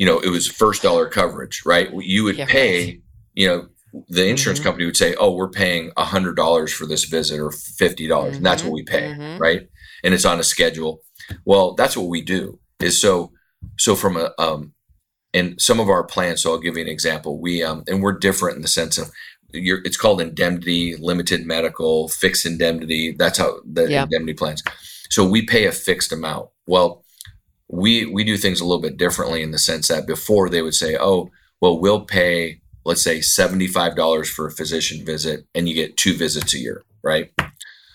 [0.00, 1.90] you know, it was first dollar coverage, right?
[1.92, 3.02] You would yeah, pay,
[3.34, 3.68] you know,
[4.08, 4.68] the insurance mm-hmm.
[4.68, 8.28] company would say, "Oh, we're paying a hundred dollars for this visit or fifty dollars,
[8.28, 8.36] mm-hmm.
[8.36, 9.36] and that's what we pay, mm-hmm.
[9.36, 9.68] right?"
[10.02, 11.02] And it's on a schedule.
[11.44, 12.58] Well, that's what we do.
[12.80, 13.32] Is so
[13.78, 14.72] so from a um,
[15.34, 16.40] and some of our plans.
[16.40, 17.38] So I'll give you an example.
[17.38, 19.10] We um, and we're different in the sense of
[19.52, 23.14] it's called indemnity, limited medical, fixed indemnity.
[23.18, 24.04] That's how the yeah.
[24.04, 24.62] indemnity plans.
[25.10, 26.48] So we pay a fixed amount.
[26.66, 27.04] Well,
[27.72, 30.74] we we do things a little bit differently in the sense that before they would
[30.74, 31.30] say, oh,
[31.60, 35.96] well, we'll pay let's say seventy five dollars for a physician visit, and you get
[35.96, 37.30] two visits a year, right?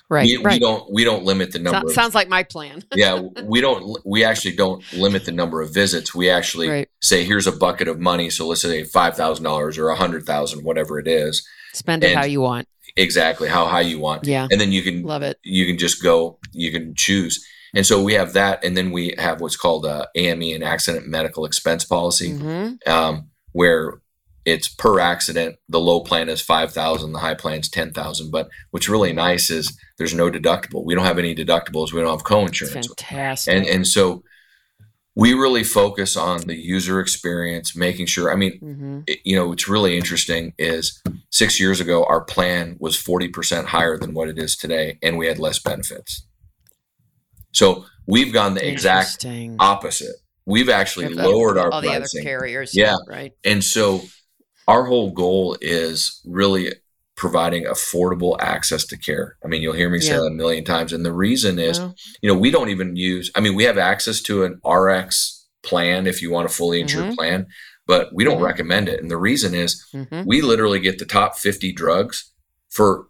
[0.07, 0.25] Right.
[0.25, 0.53] We, right.
[0.53, 1.81] we don't we don't limit the number.
[1.81, 2.83] So, of, sounds like my plan.
[2.95, 3.97] yeah, we don't.
[4.05, 6.13] We actually don't limit the number of visits.
[6.13, 6.89] We actually right.
[7.01, 8.29] say, here's a bucket of money.
[8.29, 11.47] So let's say five thousand dollars or a hundred thousand, whatever it is.
[11.73, 12.67] Spend it and how you want.
[12.95, 14.25] Exactly how high you want.
[14.25, 14.47] Yeah.
[14.49, 15.37] And then you can love it.
[15.43, 16.37] You can just go.
[16.51, 17.43] You can choose.
[17.75, 21.07] And so we have that, and then we have what's called a AME, an accident
[21.07, 22.89] medical expense policy, mm-hmm.
[22.89, 23.99] um, where
[24.45, 25.57] it's per accident.
[25.67, 28.31] The low plan is five thousand, the high plan is ten thousand.
[28.31, 30.85] But what's really nice is there's no deductible.
[30.85, 31.91] We don't have any deductibles.
[31.91, 32.87] We don't have co-insurance.
[32.87, 33.53] Fantastic.
[33.53, 34.23] And and so
[35.15, 38.31] we really focus on the user experience, making sure.
[38.31, 38.99] I mean, mm-hmm.
[39.07, 43.67] it, you know, what's really interesting is six years ago our plan was forty percent
[43.67, 46.25] higher than what it is today, and we had less benefits.
[47.55, 49.25] So we've gone the exact
[49.59, 50.15] opposite.
[50.45, 51.91] We've actually lowered our all pricing.
[51.91, 52.75] the other carriers.
[52.75, 53.33] Yeah, right.
[53.43, 54.01] And so
[54.67, 56.73] our whole goal is really
[57.15, 59.37] providing affordable access to care.
[59.43, 60.91] I mean, you'll hear me say that a million times.
[60.91, 63.77] And the reason is, well, you know, we don't even use, I mean, we have
[63.77, 67.15] access to an RX plan if you want a fully insured mm-hmm.
[67.15, 67.47] plan,
[67.87, 68.45] but we don't mm-hmm.
[68.45, 69.01] recommend it.
[69.01, 70.23] And the reason is mm-hmm.
[70.25, 72.31] we literally get the top 50 drugs
[72.69, 73.07] for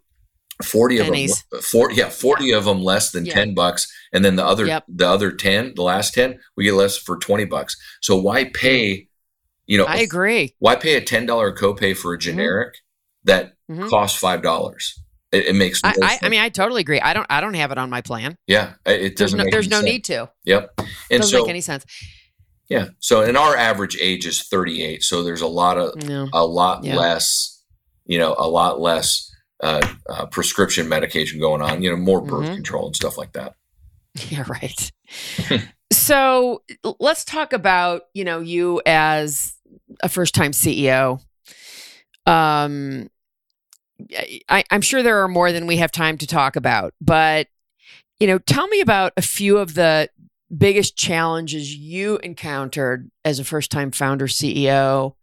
[0.63, 1.31] 40 Pennies.
[1.31, 2.57] of them 40 yeah 40 yeah.
[2.57, 3.33] of them less than yeah.
[3.33, 4.85] 10 bucks and then the other yep.
[4.87, 9.07] the other 10 the last 10 we get less for 20 bucks so why pay
[9.67, 10.53] you know, I agree.
[10.59, 12.21] Why pay a ten dollar copay for a mm-hmm.
[12.21, 13.25] generic mm-hmm.
[13.25, 13.87] that mm-hmm.
[13.89, 15.01] costs five dollars?
[15.31, 15.83] It, it, makes.
[15.83, 17.01] No I, I, I, mean, I totally agree.
[17.01, 17.25] I don't.
[17.29, 18.37] I don't have it on my plan.
[18.47, 19.37] Yeah, it doesn't.
[19.37, 19.85] There's no, there's no sense.
[19.85, 20.29] need to.
[20.45, 20.73] Yep.
[20.77, 20.87] And
[21.21, 21.85] doesn't so, make any sense.
[22.69, 22.89] Yeah.
[22.99, 25.03] So, and our average age is 38.
[25.03, 26.29] So there's a lot of no.
[26.33, 26.95] a lot yeah.
[26.95, 27.63] less.
[28.05, 31.81] You know, a lot less uh, uh, prescription medication going on.
[31.81, 32.55] You know, more birth mm-hmm.
[32.55, 33.55] control and stuff like that.
[34.29, 34.45] Yeah.
[34.47, 34.93] Right.
[35.91, 36.63] so
[37.01, 39.57] let's talk about you know you as
[40.01, 41.19] a first time CEO.
[42.25, 43.09] Um,
[44.47, 47.47] I, I'm sure there are more than we have time to talk about, but
[48.19, 50.09] you know, tell me about a few of the
[50.55, 55.15] biggest challenges you encountered as a first time founder CEO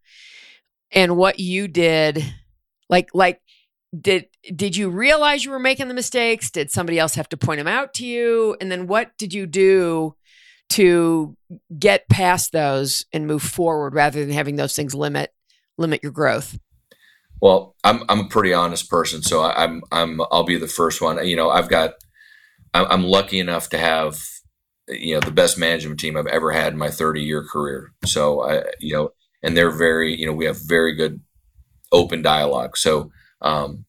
[0.91, 2.23] and what you did
[2.89, 3.41] like like
[3.99, 4.25] did
[4.55, 7.67] did you realize you were making the mistakes did somebody else have to point them
[7.67, 10.15] out to you and then what did you do
[10.69, 11.37] to
[11.77, 15.31] get past those and move forward rather than having those things limit
[15.77, 16.57] limit your growth?
[17.41, 21.01] Well, I'm I'm a pretty honest person, so I, I'm I'm I'll be the first
[21.01, 21.25] one.
[21.27, 21.93] You know, I've got
[22.73, 24.19] I'm lucky enough to have
[24.87, 27.91] you know the best management team I've ever had in my 30 year career.
[28.05, 29.09] So I you know,
[29.43, 31.19] and they're very you know we have very good
[31.91, 32.77] open dialogue.
[32.77, 33.11] So
[33.43, 33.85] um,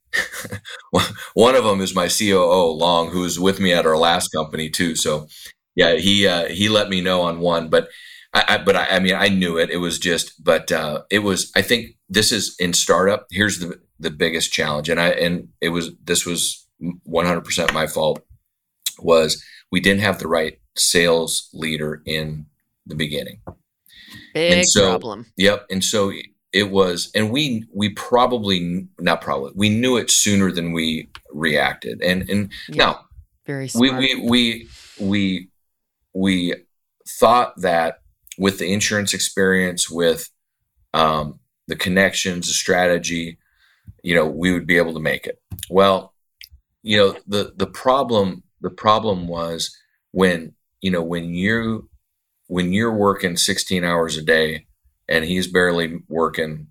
[1.35, 4.97] one of them is my COO Long, who's with me at our last company too.
[4.97, 5.29] So
[5.75, 7.89] yeah, he uh, he let me know on one, but
[8.33, 9.71] I, I but I, I, mean I knew it.
[9.71, 11.51] It was just, but uh, it was.
[11.57, 13.27] I think this is in startup.
[13.31, 17.87] Here's the the biggest challenge, and I and it was this was 100 percent my
[17.87, 18.21] fault.
[18.99, 22.47] Was we didn't have the right sales leader in
[22.87, 23.41] the beginning.
[24.35, 25.27] Big so, problem.
[25.37, 26.13] Yep, and so
[26.55, 32.01] it was, and we we probably not probably we knew it sooner than we reacted,
[32.01, 33.01] and and yeah, now
[33.45, 33.99] very smart.
[33.99, 34.69] we we we
[35.01, 35.49] we
[36.15, 36.55] we
[37.07, 37.99] thought that
[38.39, 40.31] with the insurance experience, with
[40.95, 43.37] um, the connections, the strategy,
[44.05, 45.43] you know, we would be able to make it.
[45.69, 46.15] Well,
[46.83, 49.77] you know, the the problem the problem was
[50.13, 51.89] when you know when you
[52.47, 54.67] when you're working 16 hours a day
[55.09, 56.67] and he's barely working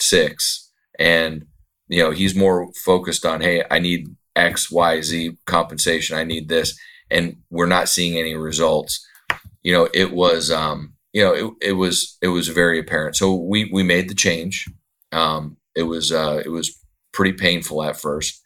[0.00, 1.44] six and
[1.88, 6.48] you know he's more focused on hey i need x y z compensation i need
[6.48, 6.78] this
[7.12, 9.06] and we're not seeing any results,
[9.62, 13.16] you know, it was, um, you know, it, it was, it was very apparent.
[13.16, 14.66] So we, we made the change.
[15.12, 16.76] Um, it was, uh, it was
[17.12, 18.42] pretty painful at first,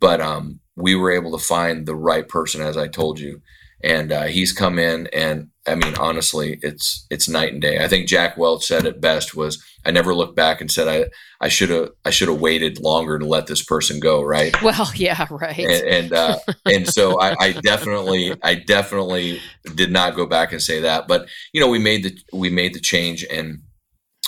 [0.00, 3.40] but, um, we were able to find the right person, as I told you.
[3.82, 7.82] And, uh, he's come in and I mean, honestly, it's it's night and day.
[7.82, 11.10] I think Jack Welch said it best was I never looked back and said I
[11.40, 14.60] I should have I should have waited longer to let this person go, right?
[14.62, 15.58] Well, yeah, right.
[15.58, 19.40] And and, uh, and so I, I, definitely I definitely
[19.74, 22.74] did not go back and say that, but you know we made the we made
[22.74, 23.62] the change and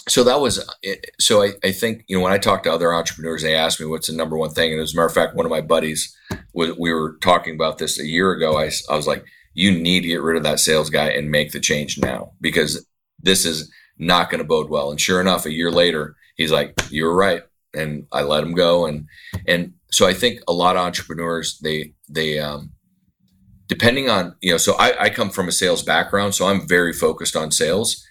[0.09, 0.69] so that was
[1.21, 3.87] so I, I think you know when I talk to other entrepreneurs, they ask me
[3.87, 6.17] what's the number one thing, and as a matter of fact, one of my buddies
[6.53, 8.59] was we were talking about this a year ago.
[8.59, 11.53] I I was like you need to get rid of that sales guy and make
[11.53, 12.87] the change now because
[13.21, 14.91] this is not going to bode well.
[14.91, 17.43] And sure enough, a year later, he's like, "You're right,"
[17.75, 18.87] and I let him go.
[18.87, 19.07] And
[19.47, 22.73] and so I think a lot of entrepreneurs they they um,
[23.69, 24.59] depending on you know.
[24.59, 28.05] So I, I come from a sales background, so I'm very focused on sales.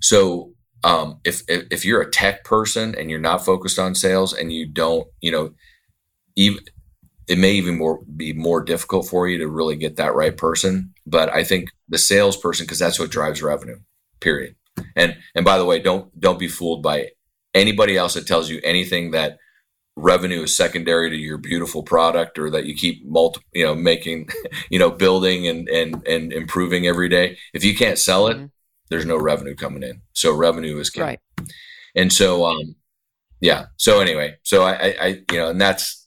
[0.00, 0.52] So
[0.84, 4.52] um, if, if if you're a tech person and you're not focused on sales and
[4.52, 5.52] you don't, you know,
[6.36, 6.64] even
[7.32, 10.92] it may even more be more difficult for you to really get that right person.
[11.06, 13.78] But I think the salesperson, because that's what drives revenue.
[14.20, 14.54] Period.
[14.94, 17.12] And and by the way, don't don't be fooled by
[17.54, 19.38] anybody else that tells you anything that
[19.96, 24.28] revenue is secondary to your beautiful product or that you keep multi you know making
[24.70, 28.46] you know building and and and improving every day if you can't sell it mm-hmm.
[28.88, 31.20] there's no revenue coming in so revenue is key right
[31.94, 32.74] and so um
[33.42, 36.01] yeah so anyway so I, I you know and that's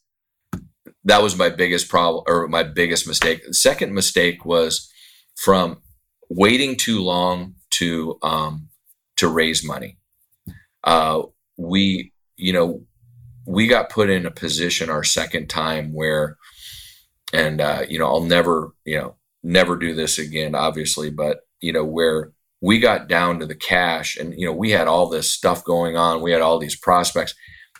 [1.05, 3.45] that was my biggest problem or my biggest mistake.
[3.45, 4.91] The second mistake was
[5.35, 5.77] from
[6.29, 8.69] waiting too long to um
[9.17, 9.97] to raise money.
[10.83, 11.23] Uh
[11.57, 12.85] we you know
[13.45, 16.37] we got put in a position our second time where,
[17.31, 21.71] and uh, you know, I'll never, you know, never do this again, obviously, but you
[21.71, 25.29] know, where we got down to the cash, and you know, we had all this
[25.29, 27.35] stuff going on, we had all these prospects,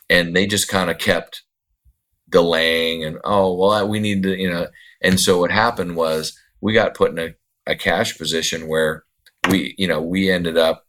[0.10, 1.44] and they just kind of kept
[2.36, 4.68] delaying, and oh well, we need to, you know,
[5.02, 7.34] and so what happened was we got put in a,
[7.66, 9.06] a cash position where
[9.50, 10.86] we, you know, we ended up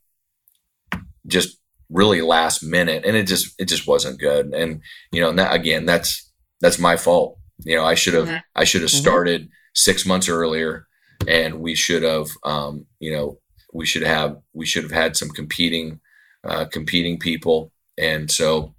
[1.28, 4.80] just really last minute and it just it just wasn't good and
[5.12, 8.36] you know and that again that's that's my fault you know i should have mm-hmm.
[8.56, 9.02] i should have mm-hmm.
[9.02, 10.88] started six months earlier
[11.28, 13.38] and we should have um, you know
[13.72, 16.00] we should have we should have had some competing
[16.42, 18.74] uh, competing people and so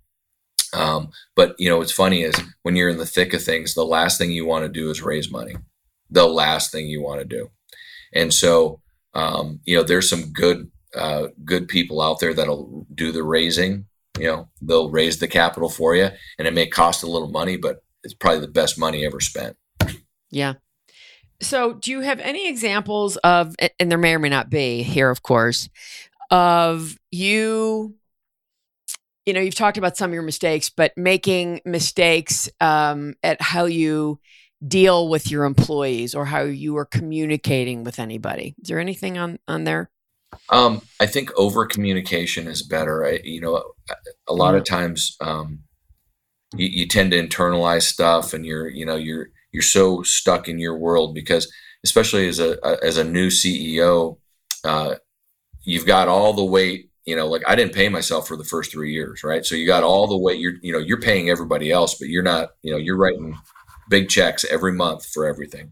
[0.73, 3.85] um, but you know what's funny is when you're in the thick of things the
[3.85, 5.55] last thing you want to do is raise money
[6.09, 7.49] the last thing you want to do
[8.13, 8.81] and so
[9.13, 13.85] um, you know there's some good uh, good people out there that'll do the raising.
[14.17, 17.55] You know, they'll raise the capital for you, and it may cost a little money,
[17.55, 19.57] but it's probably the best money ever spent.
[20.31, 20.53] Yeah.
[21.39, 25.11] So, do you have any examples of, and there may or may not be here,
[25.11, 25.69] of course,
[26.31, 27.95] of you?
[29.27, 33.65] You know, you've talked about some of your mistakes, but making mistakes um, at how
[33.65, 34.21] you
[34.65, 38.55] deal with your employees or how you are communicating with anybody.
[38.61, 39.91] Is there anything on on there?
[40.47, 43.05] Um, I think over communication is better.
[43.05, 43.73] I, you know,
[44.29, 45.59] a lot of times um,
[46.55, 50.57] you, you, tend to internalize stuff, and you're, you know, you're you're so stuck in
[50.57, 51.51] your world because,
[51.83, 54.19] especially as a, a as a new CEO,
[54.63, 54.95] uh,
[55.63, 56.86] you've got all the weight.
[57.07, 59.43] You know, like I didn't pay myself for the first three years, right?
[59.43, 60.39] So you got all the weight.
[60.39, 62.49] You're, you know, you're paying everybody else, but you're not.
[62.61, 63.35] You know, you're writing
[63.89, 65.71] big checks every month for everything,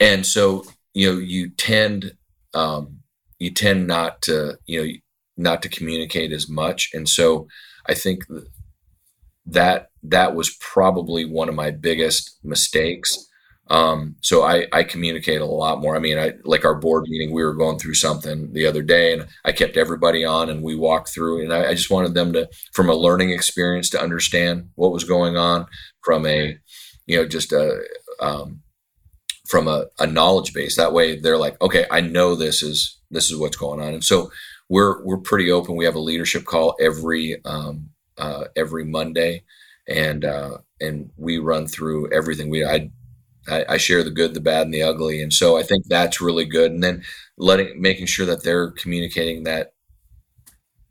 [0.00, 2.14] and so you know, you tend.
[2.52, 3.00] Um,
[3.40, 4.92] you tend not to you know
[5.36, 7.48] not to communicate as much and so
[7.86, 8.22] i think
[9.46, 13.26] that that was probably one of my biggest mistakes
[13.70, 15.96] um, so I, I communicate a lot more.
[15.96, 19.12] I mean, I like our board meeting, we were going through something the other day
[19.12, 22.32] and I kept everybody on and we walked through and I, I just wanted them
[22.32, 25.66] to, from a learning experience to understand what was going on
[26.02, 26.58] from a,
[27.06, 27.80] you know, just a,
[28.20, 28.62] um,
[29.46, 30.76] from a, a knowledge base.
[30.76, 33.94] That way they're like, okay, I know this is this is what's going on.
[33.94, 34.30] And so
[34.68, 35.76] we're we're pretty open.
[35.76, 39.42] We have a leadership call every um, uh, every Monday,
[39.88, 42.48] and uh, and we run through everything.
[42.48, 42.90] We I,
[43.48, 46.44] I share the good, the bad, and the ugly, and so I think that's really
[46.44, 46.72] good.
[46.72, 47.02] And then
[47.38, 49.72] letting making sure that they're communicating that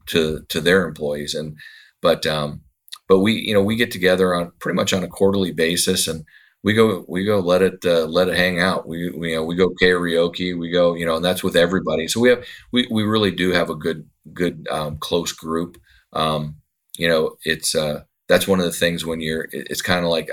[0.08, 1.36] to to their employees.
[1.36, 1.58] And
[2.02, 2.62] but um,
[3.08, 6.24] but we you know we get together on pretty much on a quarterly basis and
[6.64, 9.44] we go we go let it uh, let it hang out we, we you know
[9.44, 12.88] we go karaoke we go you know and that's with everybody so we have we,
[12.92, 15.78] we really do have a good good um, close group
[16.14, 16.56] um,
[16.98, 20.30] you know it's uh, that's one of the things when you're it's kind of like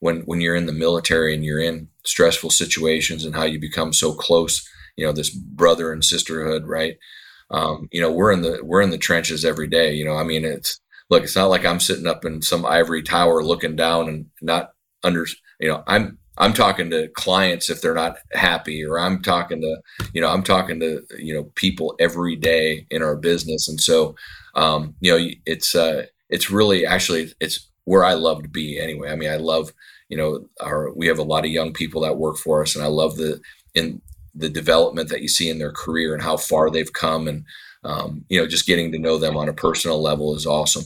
[0.00, 3.92] when when you're in the military and you're in stressful situations and how you become
[3.92, 6.96] so close you know this brother and sisterhood right?
[7.52, 10.22] Um, you know we're in the we're in the trenches every day you know i
[10.22, 14.08] mean it's look it's not like i'm sitting up in some ivory tower looking down
[14.08, 14.70] and not
[15.02, 15.26] under
[15.58, 19.76] you know i'm i'm talking to clients if they're not happy or i'm talking to
[20.14, 23.68] you know i'm talking to you know people every day in our business.
[23.68, 24.14] And so
[24.54, 29.10] um, you know it's uh it's really actually it's where i love to be anyway
[29.10, 29.72] i mean i love
[30.08, 32.84] you know our we have a lot of young people that work for us and
[32.84, 33.40] i love the
[33.74, 34.00] in
[34.34, 37.44] the development that you see in their career and how far they've come and
[37.82, 40.84] um, you know just getting to know them on a personal level is awesome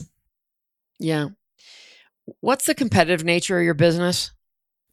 [0.99, 1.27] yeah
[2.39, 4.31] What's the competitive nature of your business?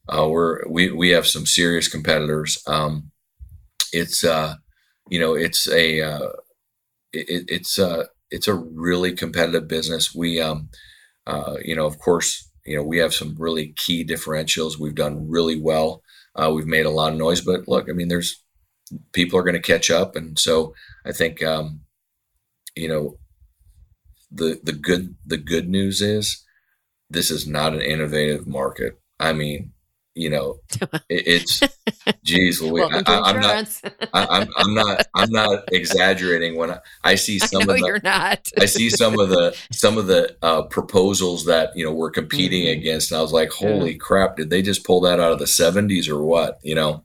[0.08, 2.62] Uh, we're we we have some serious competitors.
[2.66, 3.10] Um,
[3.92, 4.56] it's uh,
[5.08, 6.28] you know, it's a uh,
[7.12, 10.14] it, it's uh, it's a really competitive business.
[10.14, 10.68] We um,
[11.26, 14.78] uh, you know, of course, you know, we have some really key differentials.
[14.78, 16.02] We've done really well.
[16.34, 18.42] Uh, we've made a lot of noise, but look, I mean, there's
[19.12, 21.80] people are going to catch up, and so I think um,
[22.74, 23.18] you know,
[24.30, 26.44] the the good the good news is
[27.10, 28.98] this is not an innovative market.
[29.20, 29.72] I mean,
[30.14, 30.60] you know,
[31.08, 31.60] it, it's
[32.22, 33.80] geez, Louis, I, am not,
[34.12, 37.86] I, am I'm not, I'm not exaggerating when I, I see some I of the,
[37.86, 38.48] you're not.
[38.58, 42.64] I see some of the, some of the uh, proposals that you know we're competing
[42.64, 42.80] mm-hmm.
[42.80, 43.98] against, and I was like, holy yeah.
[43.98, 46.58] crap, did they just pull that out of the 70s or what?
[46.62, 47.04] You know?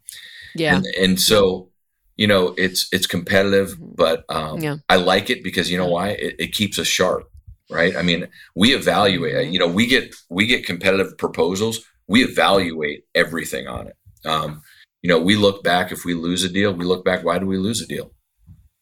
[0.56, 0.76] Yeah.
[0.76, 1.70] And, and so,
[2.16, 3.96] you know, it's it's competitive, mm-hmm.
[3.96, 4.78] but um, yeah.
[4.90, 6.10] I like it because you know why?
[6.10, 7.30] It, it keeps us sharp
[7.70, 9.52] right i mean we evaluate mm-hmm.
[9.52, 13.96] you know we get we get competitive proposals we evaluate everything on it.
[14.26, 14.62] Um,
[15.02, 17.46] you know, we look back if we lose a deal, we look back, why do
[17.46, 18.12] we lose a deal?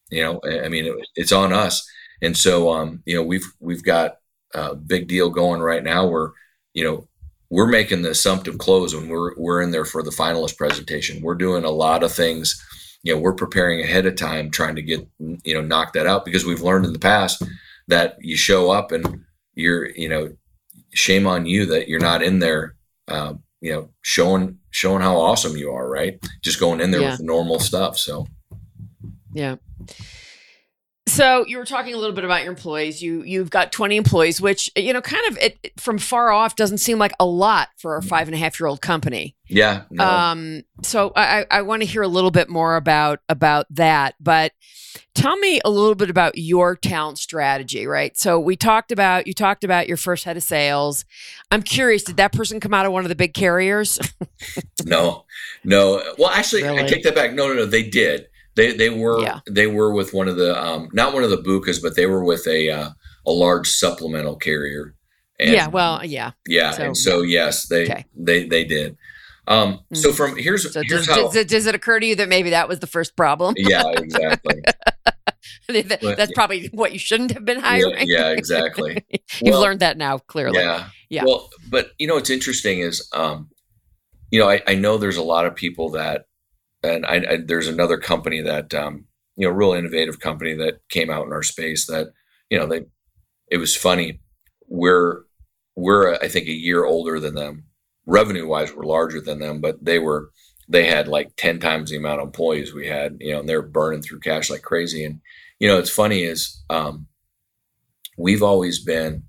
[0.09, 1.88] You know, I mean, it, it's on us.
[2.21, 4.17] And so, um, you know, we've we've got
[4.53, 6.32] a big deal going right now where,
[6.73, 7.07] you know,
[7.49, 11.21] we're making the assumptive close when we're we're in there for the finalist presentation.
[11.21, 12.61] We're doing a lot of things.
[13.03, 16.26] You know, we're preparing ahead of time, trying to get you know knock that out
[16.26, 17.43] because we've learned in the past
[17.88, 20.36] that you show up and you're you know
[20.93, 22.74] shame on you that you're not in there
[23.08, 26.20] uh, you know, showing showing how awesome you are, right?
[26.41, 27.12] Just going in there yeah.
[27.12, 27.97] with normal stuff.
[27.97, 28.28] So,
[29.34, 29.56] yeah.
[31.08, 33.01] So you were talking a little bit about your employees.
[33.01, 36.80] You you've got twenty employees, which you know, kind of it, from far off doesn't
[36.80, 39.36] seem like a lot for a five and a half year old company.
[39.47, 39.84] Yeah.
[39.91, 40.03] No.
[40.03, 40.64] Um.
[40.84, 44.51] So I I want to hear a little bit more about about that, but
[45.16, 48.18] Tell me a little bit about your talent strategy, right?
[48.18, 51.05] So we talked about you talked about your first head of sales.
[51.49, 53.97] I'm curious, did that person come out of one of the big carriers?
[54.86, 55.26] no,
[55.63, 56.03] no.
[56.18, 56.84] Well, actually, really?
[56.84, 57.34] I take that back.
[57.34, 57.66] No, no, no.
[57.66, 58.28] They did.
[58.55, 59.39] They they were yeah.
[59.49, 62.24] they were with one of the um, not one of the BUCAs, but they were
[62.24, 62.89] with a uh,
[63.26, 64.95] a large supplemental carrier.
[65.39, 65.68] And, yeah.
[65.68, 66.05] Well.
[66.05, 66.32] Yeah.
[66.47, 66.72] Yeah.
[66.72, 68.05] So, and so yes, they okay.
[68.16, 68.97] they they did.
[69.47, 70.15] Um, so mm-hmm.
[70.15, 72.67] from here's, so here's does, how, does, does, it occur to you that maybe that
[72.67, 73.53] was the first problem?
[73.57, 74.61] Yeah, exactly.
[75.67, 78.07] that, but, that's probably what you shouldn't have been hiring.
[78.07, 79.05] Yeah, yeah exactly.
[79.41, 80.59] You've well, learned that now, clearly.
[80.59, 80.89] Yeah.
[81.09, 81.25] Yeah.
[81.25, 83.49] Well, but you know, what's interesting is, um,
[84.31, 86.25] you know, I, I know there's a lot of people that,
[86.83, 91.09] and I, I there's another company that, um, you know, real innovative company that came
[91.09, 92.07] out in our space that,
[92.49, 92.81] you know, they,
[93.51, 94.21] it was funny.
[94.67, 95.21] We're,
[95.75, 97.65] we're, I think a year older than them
[98.06, 100.32] revenue wise we're larger than them, but they were
[100.68, 103.62] they had like 10 times the amount of employees we had, you know, and they're
[103.62, 105.06] burning through cash like crazy.
[105.06, 105.22] And,
[105.60, 107.08] you know, it's funny is um,
[108.18, 109.24] we've always been,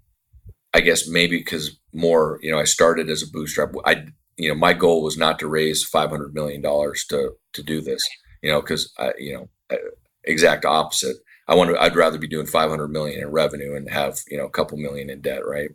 [0.73, 3.73] I guess maybe because more, you know, I started as a bootstrap.
[3.85, 4.07] I,
[4.37, 8.03] you know, my goal was not to raise $500 million to, to do this,
[8.43, 9.79] you know, cause I, you know,
[10.25, 11.17] exact opposite.
[11.49, 14.47] I want to, I'd rather be doing 500 million in revenue and have, you know,
[14.47, 15.47] a couple million in debt.
[15.47, 15.71] Right.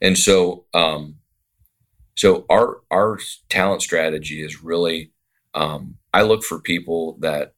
[0.00, 1.16] And so, um,
[2.16, 5.12] so our our talent strategy is really
[5.54, 7.54] um, I look for people that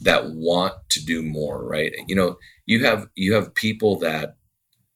[0.00, 1.92] that want to do more, right?
[2.06, 4.36] You know, you have you have people that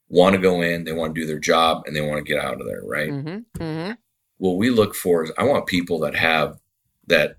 [0.09, 2.43] want to go in, they want to do their job, and they want to get
[2.43, 3.09] out of there, right?
[3.09, 3.91] Mm-hmm, mm-hmm.
[4.37, 6.59] What we look for is I want people that have
[7.07, 7.37] that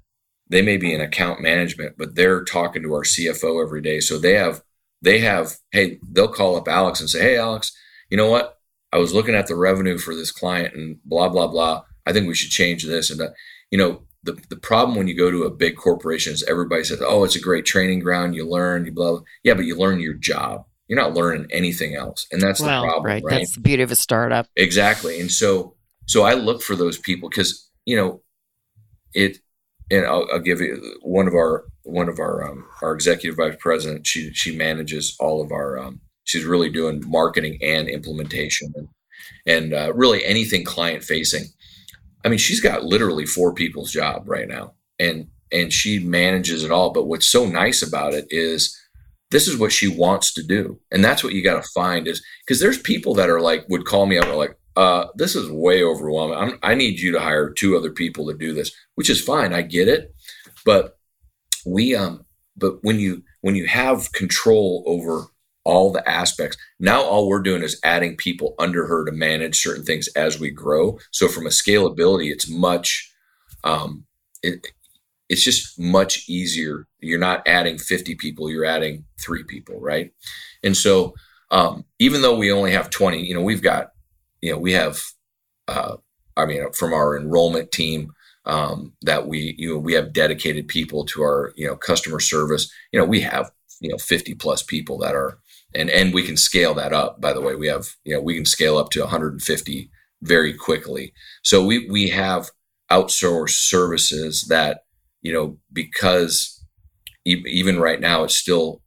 [0.48, 4.18] they may be in account management, but they're talking to our CFO every day, so
[4.18, 4.62] they have
[5.00, 7.76] they have hey they'll call up Alex and say, hey Alex,
[8.10, 8.58] you know what?
[8.92, 11.84] I was looking at the revenue for this client and blah blah blah.
[12.06, 13.34] I think we should change this and that.
[13.70, 17.02] You know, the the problem when you go to a big corporation is everybody says,
[17.04, 18.34] "Oh, it's a great training ground.
[18.34, 19.20] You learn, you blah." blah.
[19.42, 20.66] Yeah, but you learn your job.
[20.88, 23.24] You're not learning anything else, and that's well, the problem, right.
[23.24, 23.38] right?
[23.38, 24.46] That's the beauty of a startup.
[24.56, 25.74] Exactly, and so
[26.06, 28.22] so I look for those people because you know
[29.14, 29.38] it.
[29.90, 33.56] And I'll, I'll, give you one of our one of our um, our executive vice
[33.58, 34.06] president.
[34.06, 38.88] She she manages all of our um, she's really doing marketing and implementation and,
[39.46, 41.44] and uh, really anything client facing.
[42.24, 46.70] I mean, she's got literally four people's job right now, and and she manages it
[46.70, 46.90] all.
[46.90, 48.78] But what's so nice about it is
[49.30, 52.22] this is what she wants to do, and that's what you got to find is
[52.46, 55.50] because there's people that are like would call me up and like, uh, this is
[55.50, 56.38] way overwhelming.
[56.38, 59.52] I'm, I need you to hire two other people to do this, which is fine.
[59.52, 60.14] I get it,
[60.64, 60.96] but
[61.66, 62.24] we um,
[62.56, 65.26] but when you when you have control over
[65.64, 66.56] all the aspects.
[66.80, 70.50] Now, all we're doing is adding people under her to manage certain things as we
[70.50, 70.98] grow.
[71.10, 73.12] So, from a scalability, it's much,
[73.64, 74.04] um,
[74.42, 74.66] it,
[75.28, 76.86] it's just much easier.
[77.00, 80.12] You're not adding 50 people, you're adding three people, right?
[80.62, 81.14] And so,
[81.50, 83.92] um, even though we only have 20, you know, we've got,
[84.40, 85.00] you know, we have,
[85.68, 85.96] uh,
[86.36, 88.12] I mean, from our enrollment team,
[88.44, 92.72] um, that we, you know, we have dedicated people to our, you know, customer service.
[92.92, 93.50] You know, we have,
[93.80, 95.38] you know, 50 plus people that are
[95.74, 98.34] and and we can scale that up by the way we have you know we
[98.34, 99.90] can scale up to 150
[100.22, 101.12] very quickly
[101.42, 102.50] so we we have
[102.90, 104.84] outsourced services that
[105.20, 106.64] you know because
[107.24, 108.82] e- even right now it's still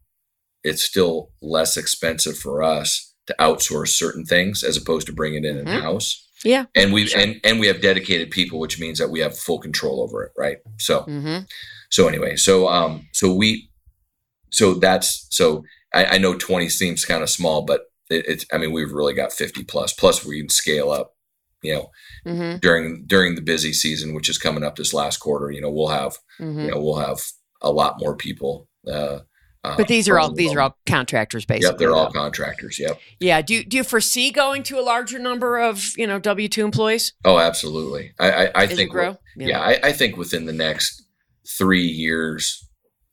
[0.64, 5.46] it's still less expensive for us to outsource certain things as opposed to bring it
[5.46, 5.68] in mm-hmm.
[5.68, 6.66] in house Yeah.
[6.76, 7.20] And we sure.
[7.20, 10.32] and and we have dedicated people, which means that we have full control over it,
[10.38, 10.58] right?
[10.80, 11.44] So mm-hmm.
[11.90, 13.70] so anyway, so um so we
[14.52, 15.64] so that's so
[15.96, 19.14] I, I know 20 seems kind of small, but it, it's I mean we've really
[19.14, 19.94] got 50 plus.
[19.94, 21.16] Plus we can scale up,
[21.64, 21.90] you know,
[22.26, 22.58] mm-hmm.
[22.60, 25.50] during during the busy season, which is coming up this last quarter.
[25.52, 26.60] You know, we'll have mm-hmm.
[26.60, 27.22] you know we'll have
[27.62, 28.68] a lot more people.
[28.88, 29.20] Uh,
[29.64, 31.70] uh, but these are all these are all contractors, basically.
[31.70, 31.96] Yep, they're though.
[31.96, 32.78] all contractors.
[32.78, 33.00] Yep.
[33.20, 33.42] Yeah.
[33.42, 36.64] Do you, do you foresee going to a larger number of you know W two
[36.64, 37.14] employees?
[37.24, 38.14] Oh, absolutely.
[38.20, 39.18] I I, I think grow.
[39.36, 41.04] Yeah, yeah I, I, think within the next
[41.58, 42.65] three years,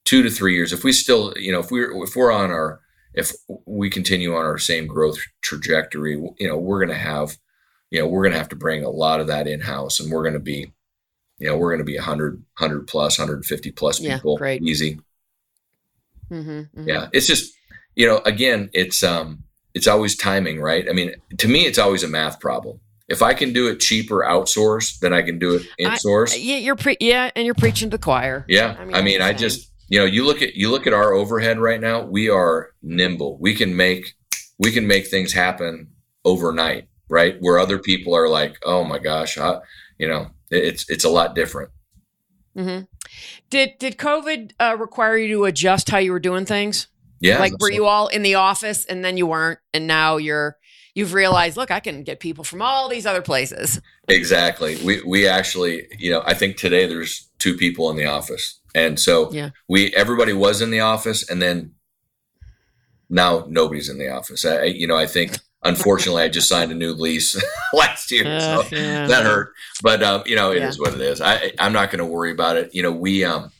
[0.05, 2.80] two to three years, if we still you know if we're if we're on our
[3.14, 3.32] if
[3.66, 7.36] we continue on our same growth trajectory, you know we're going to have
[7.90, 10.11] you know we're going to have to bring a lot of that in house, and
[10.11, 10.72] we're going to be
[11.38, 14.62] you know we're going to be 100 100 plus 150 plus people yeah, great.
[14.62, 15.00] easy
[16.32, 16.88] Mm-hmm, mm-hmm.
[16.88, 17.55] Yeah, it's just
[17.94, 19.44] you know, again, it's um,
[19.74, 20.88] it's always timing, right?
[20.88, 22.80] I mean, to me, it's always a math problem.
[23.09, 26.38] If I can do it cheaper outsource, then I can do it in source.
[26.38, 28.46] Yeah, you're pre- yeah, and you're preaching to the choir.
[28.48, 30.95] Yeah, I mean, I, mean, I just you know, you look at you look at
[30.95, 32.03] our overhead right now.
[32.03, 33.36] We are nimble.
[33.38, 34.14] We can make
[34.59, 35.88] we can make things happen
[36.24, 37.36] overnight, right?
[37.40, 39.59] Where other people are like, oh my gosh, I,
[39.99, 41.72] you know, it's it's a lot different.
[42.57, 42.84] Mm-hmm.
[43.51, 46.86] Did did COVID uh, require you to adjust how you were doing things?
[47.20, 47.38] Yeah.
[47.38, 47.74] Like were so.
[47.74, 50.57] you all in the office and then you weren't, and now you're
[50.95, 53.78] you've realized, look, I can get people from all these other places.
[54.09, 54.78] Exactly.
[54.82, 58.98] We we actually, you know, I think today there's two people in the office, and
[58.98, 59.50] so yeah.
[59.68, 61.74] we everybody was in the office, and then
[63.08, 64.44] now nobody's in the office.
[64.44, 67.42] I, you know, I think unfortunately, I just signed a new lease
[67.72, 69.06] last year, uh, so yeah.
[69.06, 69.52] that hurt.
[69.82, 70.68] But um, you know, it yeah.
[70.68, 71.20] is what it is.
[71.20, 72.74] I I'm not going to worry about it.
[72.74, 73.50] You know, we um,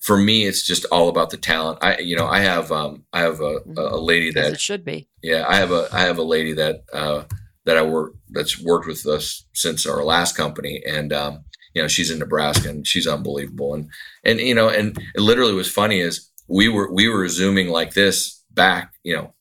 [0.00, 1.78] for me, it's just all about the talent.
[1.82, 5.08] I you know, I have um, I have a, a lady that it should be.
[5.22, 7.24] Yeah, I have a I have a lady that uh,
[7.64, 11.44] that I work that's worked with us since our last company, and um,
[11.76, 13.74] you know, she's in Nebraska and she's unbelievable.
[13.74, 13.90] And
[14.24, 17.92] and you know, and it literally was funny is we were we were zooming like
[17.92, 19.34] this back, you know,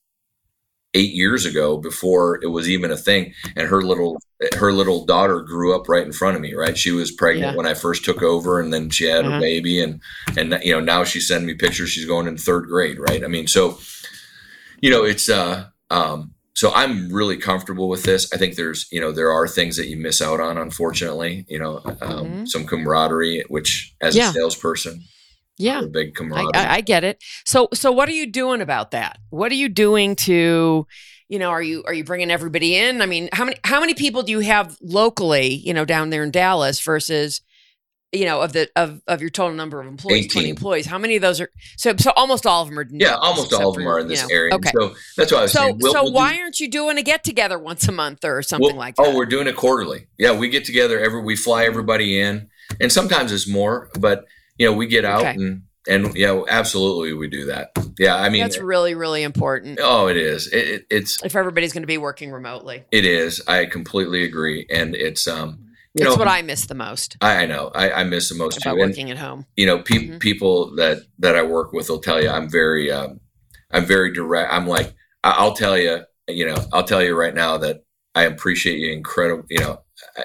[0.94, 4.18] eight years ago before it was even a thing and her little
[4.58, 7.56] her little daughter grew up right in front of me right she was pregnant yeah.
[7.58, 9.38] when i first took over and then she had uh-huh.
[9.38, 10.00] a baby and
[10.38, 13.28] and you know now she's sending me pictures she's going in third grade right i
[13.28, 13.78] mean so
[14.80, 18.32] you know it's uh um so i'm really comfortable with this.
[18.34, 21.60] I think there's you know there are things that you miss out on unfortunately you
[21.60, 22.46] know um, mm-hmm.
[22.46, 24.30] some camaraderie which as yeah.
[24.30, 25.04] a salesperson
[25.58, 25.82] yeah.
[25.82, 27.24] a big camaraderie I, I, get it.
[27.46, 29.20] So so what are you doing about that?
[29.30, 30.88] What are you doing to
[31.30, 33.02] you know are you are you bringing everybody in?
[33.02, 36.24] I mean how many how many people do you have locally you know down there
[36.24, 37.42] in dallas versus
[38.16, 40.30] you know of the of of your total number of employees 18.
[40.32, 43.16] 20 employees how many of those are so so almost all of them are yeah
[43.16, 45.42] almost all of them are in this you know, area okay so that's why i
[45.44, 47.88] was so saying, we'll, so we'll why do, aren't you doing a get together once
[47.88, 50.66] a month or something we'll, like that oh we're doing it quarterly yeah we get
[50.66, 52.50] together every we fly everybody in
[52.80, 54.26] and sometimes it's more but
[54.58, 55.32] you know we get out okay.
[55.32, 57.72] and and yeah, absolutely, we do that.
[58.00, 59.80] Yeah, I mean, that's really, really important.
[59.82, 60.48] Oh, it is.
[60.48, 62.84] It, it, it's if everybody's going to be working remotely.
[62.92, 63.42] It is.
[63.48, 65.60] I completely agree, and it's um.
[65.96, 67.16] You it's know, what I miss the most.
[67.22, 67.72] I, I know.
[67.74, 68.82] I, I, miss the most about too.
[68.82, 69.46] working and, at home.
[69.56, 70.18] You know, pe- mm-hmm.
[70.18, 73.22] people that that I work with will tell you I'm very, um,
[73.72, 74.52] I'm very direct.
[74.52, 74.94] I'm like,
[75.24, 79.46] I'll tell you, you know, I'll tell you right now that I appreciate you incredible.
[79.50, 79.82] You know,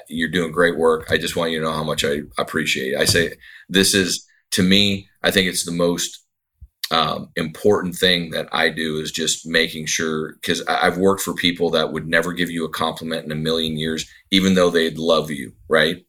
[0.08, 1.06] you're doing great work.
[1.08, 2.94] I just want you to know how much I appreciate.
[2.94, 2.98] It.
[2.98, 3.34] I say
[3.68, 6.24] this is to me, I think it's the most
[6.90, 11.70] um, important thing that I do is just making sure because I've worked for people
[11.70, 15.30] that would never give you a compliment in a million years, even though they'd love
[15.30, 16.04] you, right?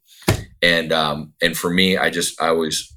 [0.62, 2.96] And um, and for me, I just I always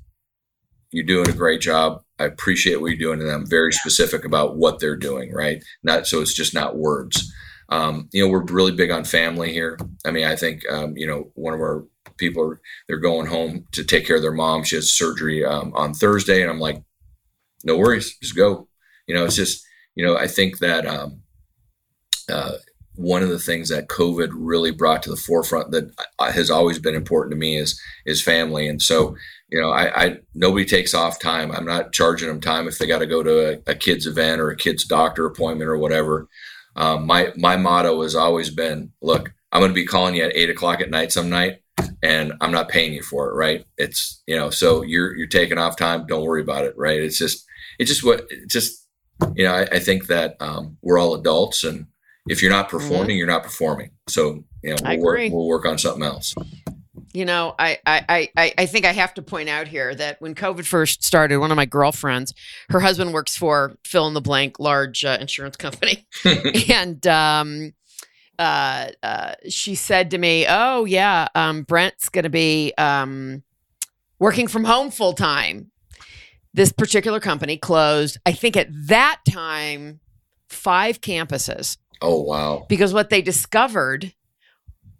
[0.92, 2.02] you're doing a great job.
[2.18, 5.62] I appreciate what you're doing, and I'm very specific about what they're doing, right?
[5.82, 7.30] Not so it's just not words.
[7.68, 9.78] Um, you know, we're really big on family here.
[10.06, 11.84] I mean, I think um, you know one of our
[12.16, 14.64] people are they're going home to take care of their mom.
[14.64, 16.82] She has surgery um, on Thursday, and I'm like,
[17.64, 18.68] no worries, just go.
[19.06, 21.22] You know, it's just you know I think that um,
[22.30, 22.52] uh,
[22.96, 26.78] one of the things that COVID really brought to the forefront that uh, has always
[26.78, 29.16] been important to me is is family, and so
[29.48, 31.50] you know I, I nobody takes off time.
[31.50, 34.40] I'm not charging them time if they got to go to a, a kid's event
[34.40, 36.28] or a kid's doctor appointment or whatever.
[36.76, 40.36] Um, my my motto has always been, look, I'm going to be calling you at
[40.36, 41.60] eight o'clock at night some night
[42.02, 43.64] and I'm not paying you for it, right?
[43.78, 46.06] It's you know, so you're you're taking off time.
[46.06, 47.00] Don't worry about it, right?
[47.00, 47.46] It's just
[47.78, 48.86] it's just what just
[49.34, 49.54] you know.
[49.54, 51.86] I, I think that um, we're all adults, and
[52.28, 52.78] if you're not mm-hmm.
[52.78, 53.18] performing, mm-hmm.
[53.18, 53.90] you're not performing.
[54.08, 56.34] So you know, we'll work we'll work on something else.
[57.12, 60.34] You know, I, I, I, I think I have to point out here that when
[60.34, 62.34] COVID first started, one of my girlfriends,
[62.70, 66.04] her husband works for fill in the blank large uh, insurance company,
[66.68, 67.72] and um,
[68.38, 73.44] uh, uh, she said to me, "Oh yeah, um, Brent's going to be um,
[74.18, 75.70] working from home full time."
[76.54, 78.16] This particular company closed.
[78.24, 80.00] I think at that time,
[80.48, 81.76] five campuses.
[82.00, 82.64] Oh wow!
[82.68, 84.14] Because what they discovered,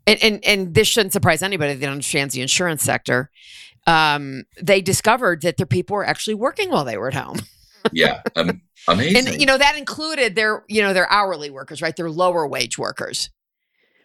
[0.06, 3.30] and and, and this shouldn't surprise anybody that understands the insurance sector.
[3.86, 7.38] Um, they discovered that their people were actually working while they were at home.
[7.92, 9.28] yeah, um, amazing.
[9.28, 11.94] And you know that included their you know their hourly workers, right?
[11.94, 13.30] Their lower wage workers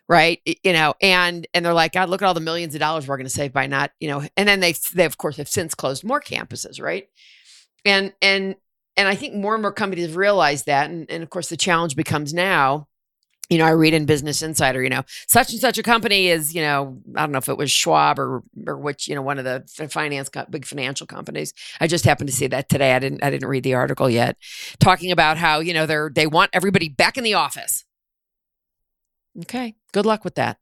[0.09, 3.07] right you know and and they're like god look at all the millions of dollars
[3.07, 5.47] we're going to save by not you know and then they they of course have
[5.47, 7.07] since closed more campuses right
[7.85, 8.55] and and
[8.97, 11.57] and i think more and more companies have realized that and, and of course the
[11.57, 12.87] challenge becomes now
[13.49, 16.53] you know, I read in Business Insider, you know, such and such a company is,
[16.53, 19.39] you know, I don't know if it was Schwab or or which, you know, one
[19.39, 21.53] of the finance big financial companies.
[21.81, 22.93] I just happened to see that today.
[22.93, 24.37] I didn't I didn't read the article yet,
[24.79, 27.85] talking about how you know they're they want everybody back in the office.
[29.41, 30.58] Okay, good luck with that.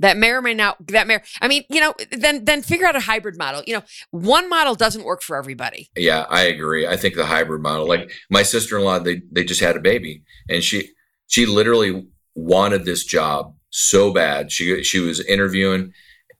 [0.00, 0.76] That may or may not.
[0.88, 1.18] That may.
[1.40, 3.62] I mean, you know, then then figure out a hybrid model.
[3.66, 5.90] You know, one model doesn't work for everybody.
[5.96, 6.86] Yeah, I agree.
[6.86, 7.88] I think the hybrid model.
[7.88, 10.90] Like my sister in law, they they just had a baby, and she
[11.26, 14.52] she literally wanted this job so bad.
[14.52, 15.92] She she was interviewing,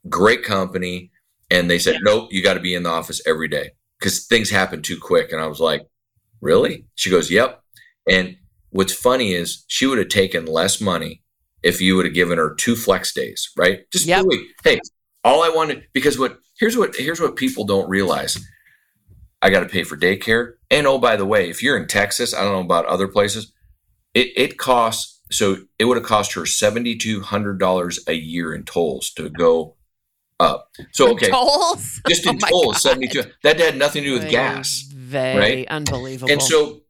[0.09, 1.11] great company,
[1.50, 2.00] and they said, yeah.
[2.02, 5.32] "Nope, you got to be in the office every day because things happen too quick."
[5.32, 5.86] And I was like,
[6.40, 7.61] "Really?" She goes, "Yep."
[8.09, 8.36] And
[8.70, 11.22] what's funny is she would have taken less money
[11.62, 13.80] if you would have given her two flex days, right?
[13.92, 14.24] Just yep.
[14.64, 14.80] Hey,
[15.24, 18.38] all I wanted because what here's what here's what people don't realize.
[19.40, 20.54] I got to pay for daycare.
[20.70, 23.52] And oh, by the way, if you're in Texas, I don't know about other places,
[24.14, 29.28] it, it costs, so it would have cost her $7,200 a year in tolls to
[29.28, 29.76] go
[30.40, 30.70] up.
[30.92, 31.30] So, okay.
[31.30, 32.00] Tolls?
[32.09, 33.24] Just in oh tolls, 72.
[33.42, 34.88] That had nothing to do with gas.
[34.92, 35.68] Very right?
[35.68, 36.32] unbelievable.
[36.32, 36.82] And so,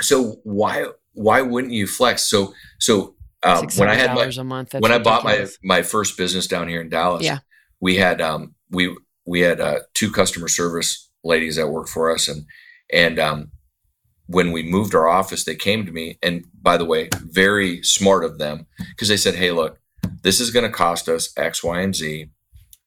[0.00, 2.22] so why, why wouldn't you flex?
[2.22, 6.16] So, so, um, when I had my, a month, when I bought my, my first
[6.16, 7.38] business down here in Dallas, yeah.
[7.80, 12.28] we had, um, we, we had, uh, two customer service ladies that worked for us
[12.28, 12.44] and,
[12.92, 13.50] and, um,
[14.26, 18.24] when we moved our office, they came to me, and by the way, very smart
[18.24, 19.78] of them because they said, "Hey, look,
[20.22, 22.30] this is going to cost us X, Y, and Z,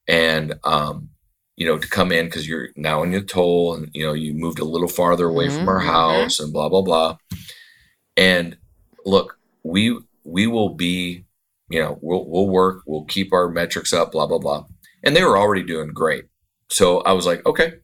[0.06, 1.10] and um,
[1.56, 4.34] you know, to come in because you're now in your toll, and you know, you
[4.34, 5.58] moved a little farther away mm-hmm.
[5.58, 5.88] from our mm-hmm.
[5.88, 7.16] house, and blah blah blah.
[8.16, 8.56] And
[9.06, 11.24] look, we we will be,
[11.68, 14.66] you know, we'll we'll work, we'll keep our metrics up, blah blah blah.
[15.02, 16.24] And they were already doing great,
[16.68, 17.74] so I was like, okay,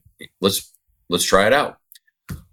[0.41, 0.73] let's
[1.09, 1.77] let's try it out.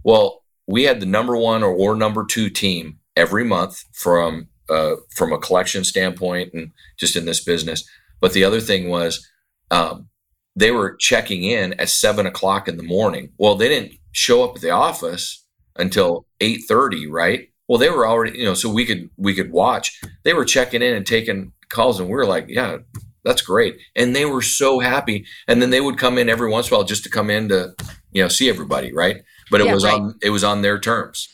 [0.03, 4.95] Well, we had the number one or, or number two team every month from uh,
[5.15, 7.89] from a collection standpoint and just in this business.
[8.21, 9.29] But the other thing was
[9.71, 10.09] um,
[10.57, 13.33] they were checking in at seven o'clock in the morning.
[13.39, 15.45] Well, they didn't show up at the office
[15.77, 17.49] until eight thirty, right?
[17.69, 20.01] Well, they were already, you know, so we could we could watch.
[20.23, 22.79] They were checking in and taking calls, and we were like, yeah,
[23.25, 23.79] that's great.
[23.97, 25.25] And they were so happy.
[25.49, 27.49] And then they would come in every once in a while just to come in
[27.49, 27.75] to,
[28.13, 29.23] you know, see everybody, right?
[29.51, 29.95] but it yeah, was right.
[29.95, 31.29] on it was on their terms.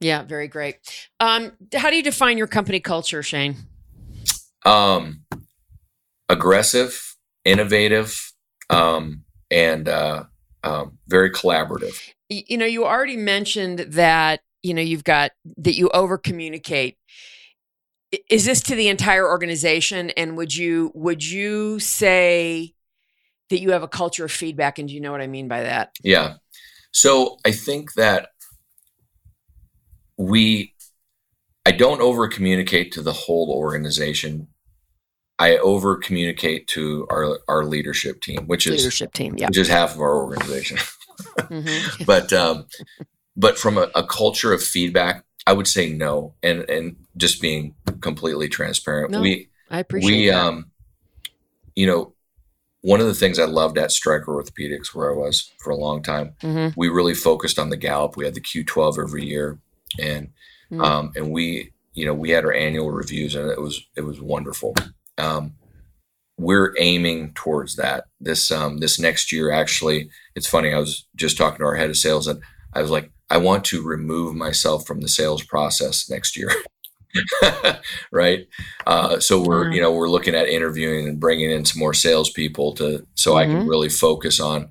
[0.00, 1.08] Yeah, very great.
[1.18, 3.56] Um, how do you define your company culture, Shane?
[4.64, 5.24] Um,
[6.28, 8.32] aggressive, innovative,
[8.70, 10.24] um, and uh,
[10.62, 12.12] um, very collaborative.
[12.28, 16.98] You know, you already mentioned that you know you've got that you over communicate.
[18.30, 20.10] Is this to the entire organization?
[20.10, 22.74] And would you would you say
[23.50, 24.78] that you have a culture of feedback?
[24.78, 25.92] And do you know what I mean by that?
[26.02, 26.34] Yeah.
[26.90, 28.30] So I think that
[30.16, 30.74] we,
[31.64, 34.48] I don't over communicate to the whole organization.
[35.38, 39.68] I over communicate to our our leadership team, which is leadership team, yeah, which is
[39.68, 40.78] half of our organization.
[41.38, 42.02] mm-hmm.
[42.06, 42.66] but um,
[43.38, 47.74] but from a, a, culture of feedback, I would say no, and and just being
[48.00, 49.12] completely transparent.
[49.12, 50.34] No, we I appreciate we that.
[50.34, 50.70] um,
[51.76, 52.14] you know,
[52.80, 56.02] one of the things I loved at Stryker Orthopedics, where I was for a long
[56.02, 56.78] time, mm-hmm.
[56.78, 58.16] we really focused on the Gallup.
[58.16, 59.58] We had the Q12 every year,
[60.00, 60.26] and
[60.70, 60.80] mm-hmm.
[60.80, 64.20] um, and we, you know, we had our annual reviews, and it was it was
[64.20, 64.74] wonderful.
[65.16, 65.54] Um,
[66.36, 69.52] we're aiming towards that this um, this next year.
[69.52, 70.74] Actually, it's funny.
[70.74, 72.40] I was just talking to our head of sales, and
[72.72, 76.50] I was like, I want to remove myself from the sales process next year.
[78.12, 78.46] right?
[78.86, 79.72] Uh, so we're mm-hmm.
[79.72, 83.38] you know we're looking at interviewing and bringing in some more salespeople to so mm-hmm.
[83.38, 83.68] I can mm-hmm.
[83.68, 84.70] really focus on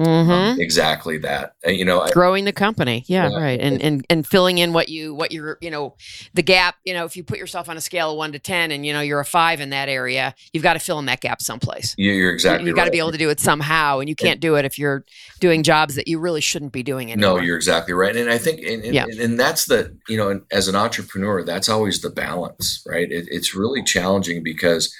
[0.00, 0.30] Mm-hmm.
[0.30, 1.54] Um, exactly that.
[1.66, 3.04] You know, growing I, the company.
[3.06, 3.60] Yeah, yeah, right.
[3.60, 5.96] And and and filling in what you what you're you know
[6.32, 6.76] the gap.
[6.84, 8.94] You know, if you put yourself on a scale of one to ten, and you
[8.94, 11.94] know you're a five in that area, you've got to fill in that gap someplace.
[11.98, 12.64] You're exactly.
[12.64, 14.54] You, have got to be able to do it somehow, and you can't and, do
[14.54, 15.04] it if you're
[15.38, 17.36] doing jobs that you really shouldn't be doing anymore.
[17.36, 18.16] No, you're exactly right.
[18.16, 19.04] And I think, and, and, yeah.
[19.20, 23.10] and that's the you know, as an entrepreneur, that's always the balance, right?
[23.10, 24.94] It, it's really challenging because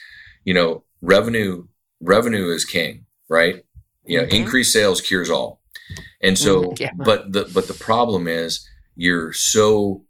[0.45, 1.67] you know revenue
[2.03, 3.65] revenue is king, right?
[4.11, 4.37] You know, mm-hmm.
[4.37, 5.61] increased sales cures all
[6.21, 6.91] and so, mm, yeah.
[6.97, 10.05] but the but the problem is you're so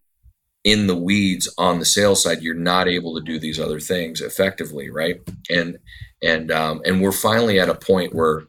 [0.64, 4.20] in the weeds on the sales side, you're not able to do these other things
[4.20, 5.20] effectively, right?
[5.48, 5.78] And
[6.22, 8.44] and um, and we're finally at a point where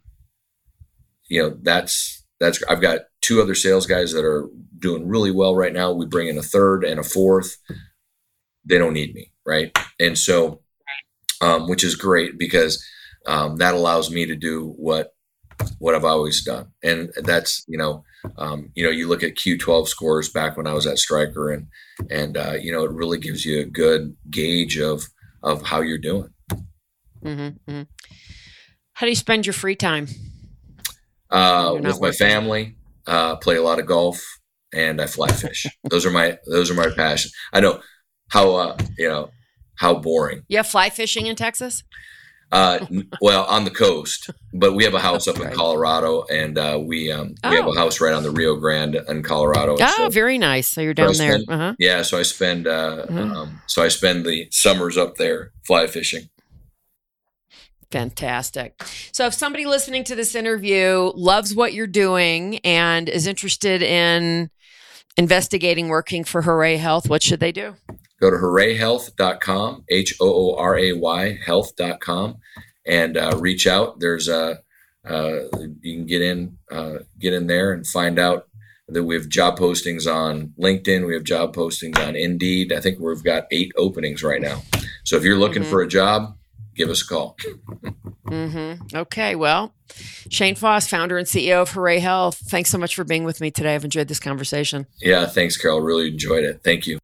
[1.30, 4.50] you know that's that's I've got two other sales guys that are
[4.80, 5.92] doing really well right now.
[5.92, 7.58] We bring in a third and a fourth.
[8.66, 9.76] They don't need me, right?
[10.00, 10.62] And so,
[11.42, 12.84] um, which is great because
[13.28, 15.14] um, that allows me to do what
[15.80, 16.68] what I've always done.
[16.84, 18.04] And that's, you know,
[18.38, 21.68] um, you know, you look at Q12 scores back when I was at Stryker and,
[22.10, 25.04] and, uh, you know, it really gives you a good gauge of,
[25.44, 26.30] of how you're doing.
[27.24, 27.82] Mm-hmm, mm-hmm.
[28.94, 30.08] How do you spend your free time?
[31.30, 32.76] Uh, with my family,
[33.08, 34.22] uh, play a lot of golf
[34.74, 35.66] and I fly fish.
[35.90, 37.32] those are my, those are my passion.
[37.54, 37.82] I know
[38.30, 39.32] how, uh, you know,
[39.76, 40.44] how boring.
[40.48, 40.62] Yeah.
[40.62, 41.84] fly fishing in Texas?
[42.52, 42.86] Uh,
[43.22, 47.10] well, on the coast, but we have a house up in Colorado, and uh, we
[47.12, 47.50] um, oh.
[47.50, 47.76] we have a oh.
[47.76, 49.78] house right on the Rio Grande in Colorado.
[49.80, 50.68] Oh, so, very nice.
[50.68, 51.40] So you're down so there.
[51.48, 51.76] uh-huh.
[51.80, 53.32] Yeah, so I spend uh, mm-hmm.
[53.32, 56.30] um, so I spend the summers up there fly fishing.
[57.92, 58.82] Fantastic.
[59.12, 64.50] So, if somebody listening to this interview loves what you're doing and is interested in
[65.18, 67.76] investigating working for Hooray Health, what should they do?
[68.22, 72.38] Go to hoorayhealth.com, H O O R A Y health.com,
[72.86, 74.00] and uh, reach out.
[74.00, 74.60] There's a
[75.04, 75.40] uh,
[75.82, 78.48] you can get in uh, get in there and find out
[78.88, 81.08] that we have job postings on LinkedIn.
[81.08, 82.72] We have job postings on Indeed.
[82.72, 84.62] I think we've got eight openings right now.
[85.04, 85.72] So if you're looking mm-hmm.
[85.72, 86.38] for a job,
[86.76, 87.38] give us a call.
[88.28, 88.96] mm-hmm.
[88.96, 89.36] Okay.
[89.36, 89.74] Well,
[90.30, 92.38] Shane Foss, founder and CEO of Hooray Health.
[92.38, 93.76] Thanks so much for being with me today.
[93.76, 94.88] I've enjoyed this conversation.
[95.00, 95.26] Yeah.
[95.26, 95.82] Thanks, Carol.
[95.82, 96.62] Really enjoyed it.
[96.64, 97.00] Thank you.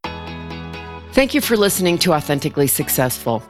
[1.17, 3.41] Thank you for listening to Authentically Successful.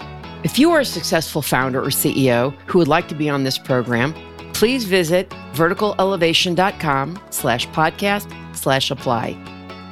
[0.45, 3.57] If you are a successful founder or CEO who would like to be on this
[3.57, 4.13] program,
[4.53, 9.35] please visit verticalelevation.com slash podcast slash apply.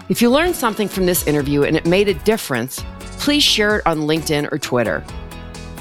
[0.07, 2.81] If you learned something from this interview and it made a difference,
[3.19, 5.03] please share it on LinkedIn or Twitter.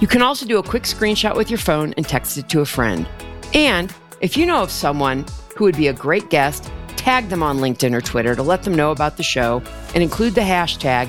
[0.00, 2.66] You can also do a quick screenshot with your phone and text it to a
[2.66, 3.08] friend.
[3.54, 5.26] And if you know of someone
[5.56, 8.74] who would be a great guest, tag them on LinkedIn or Twitter to let them
[8.74, 9.62] know about the show
[9.94, 11.08] and include the hashtag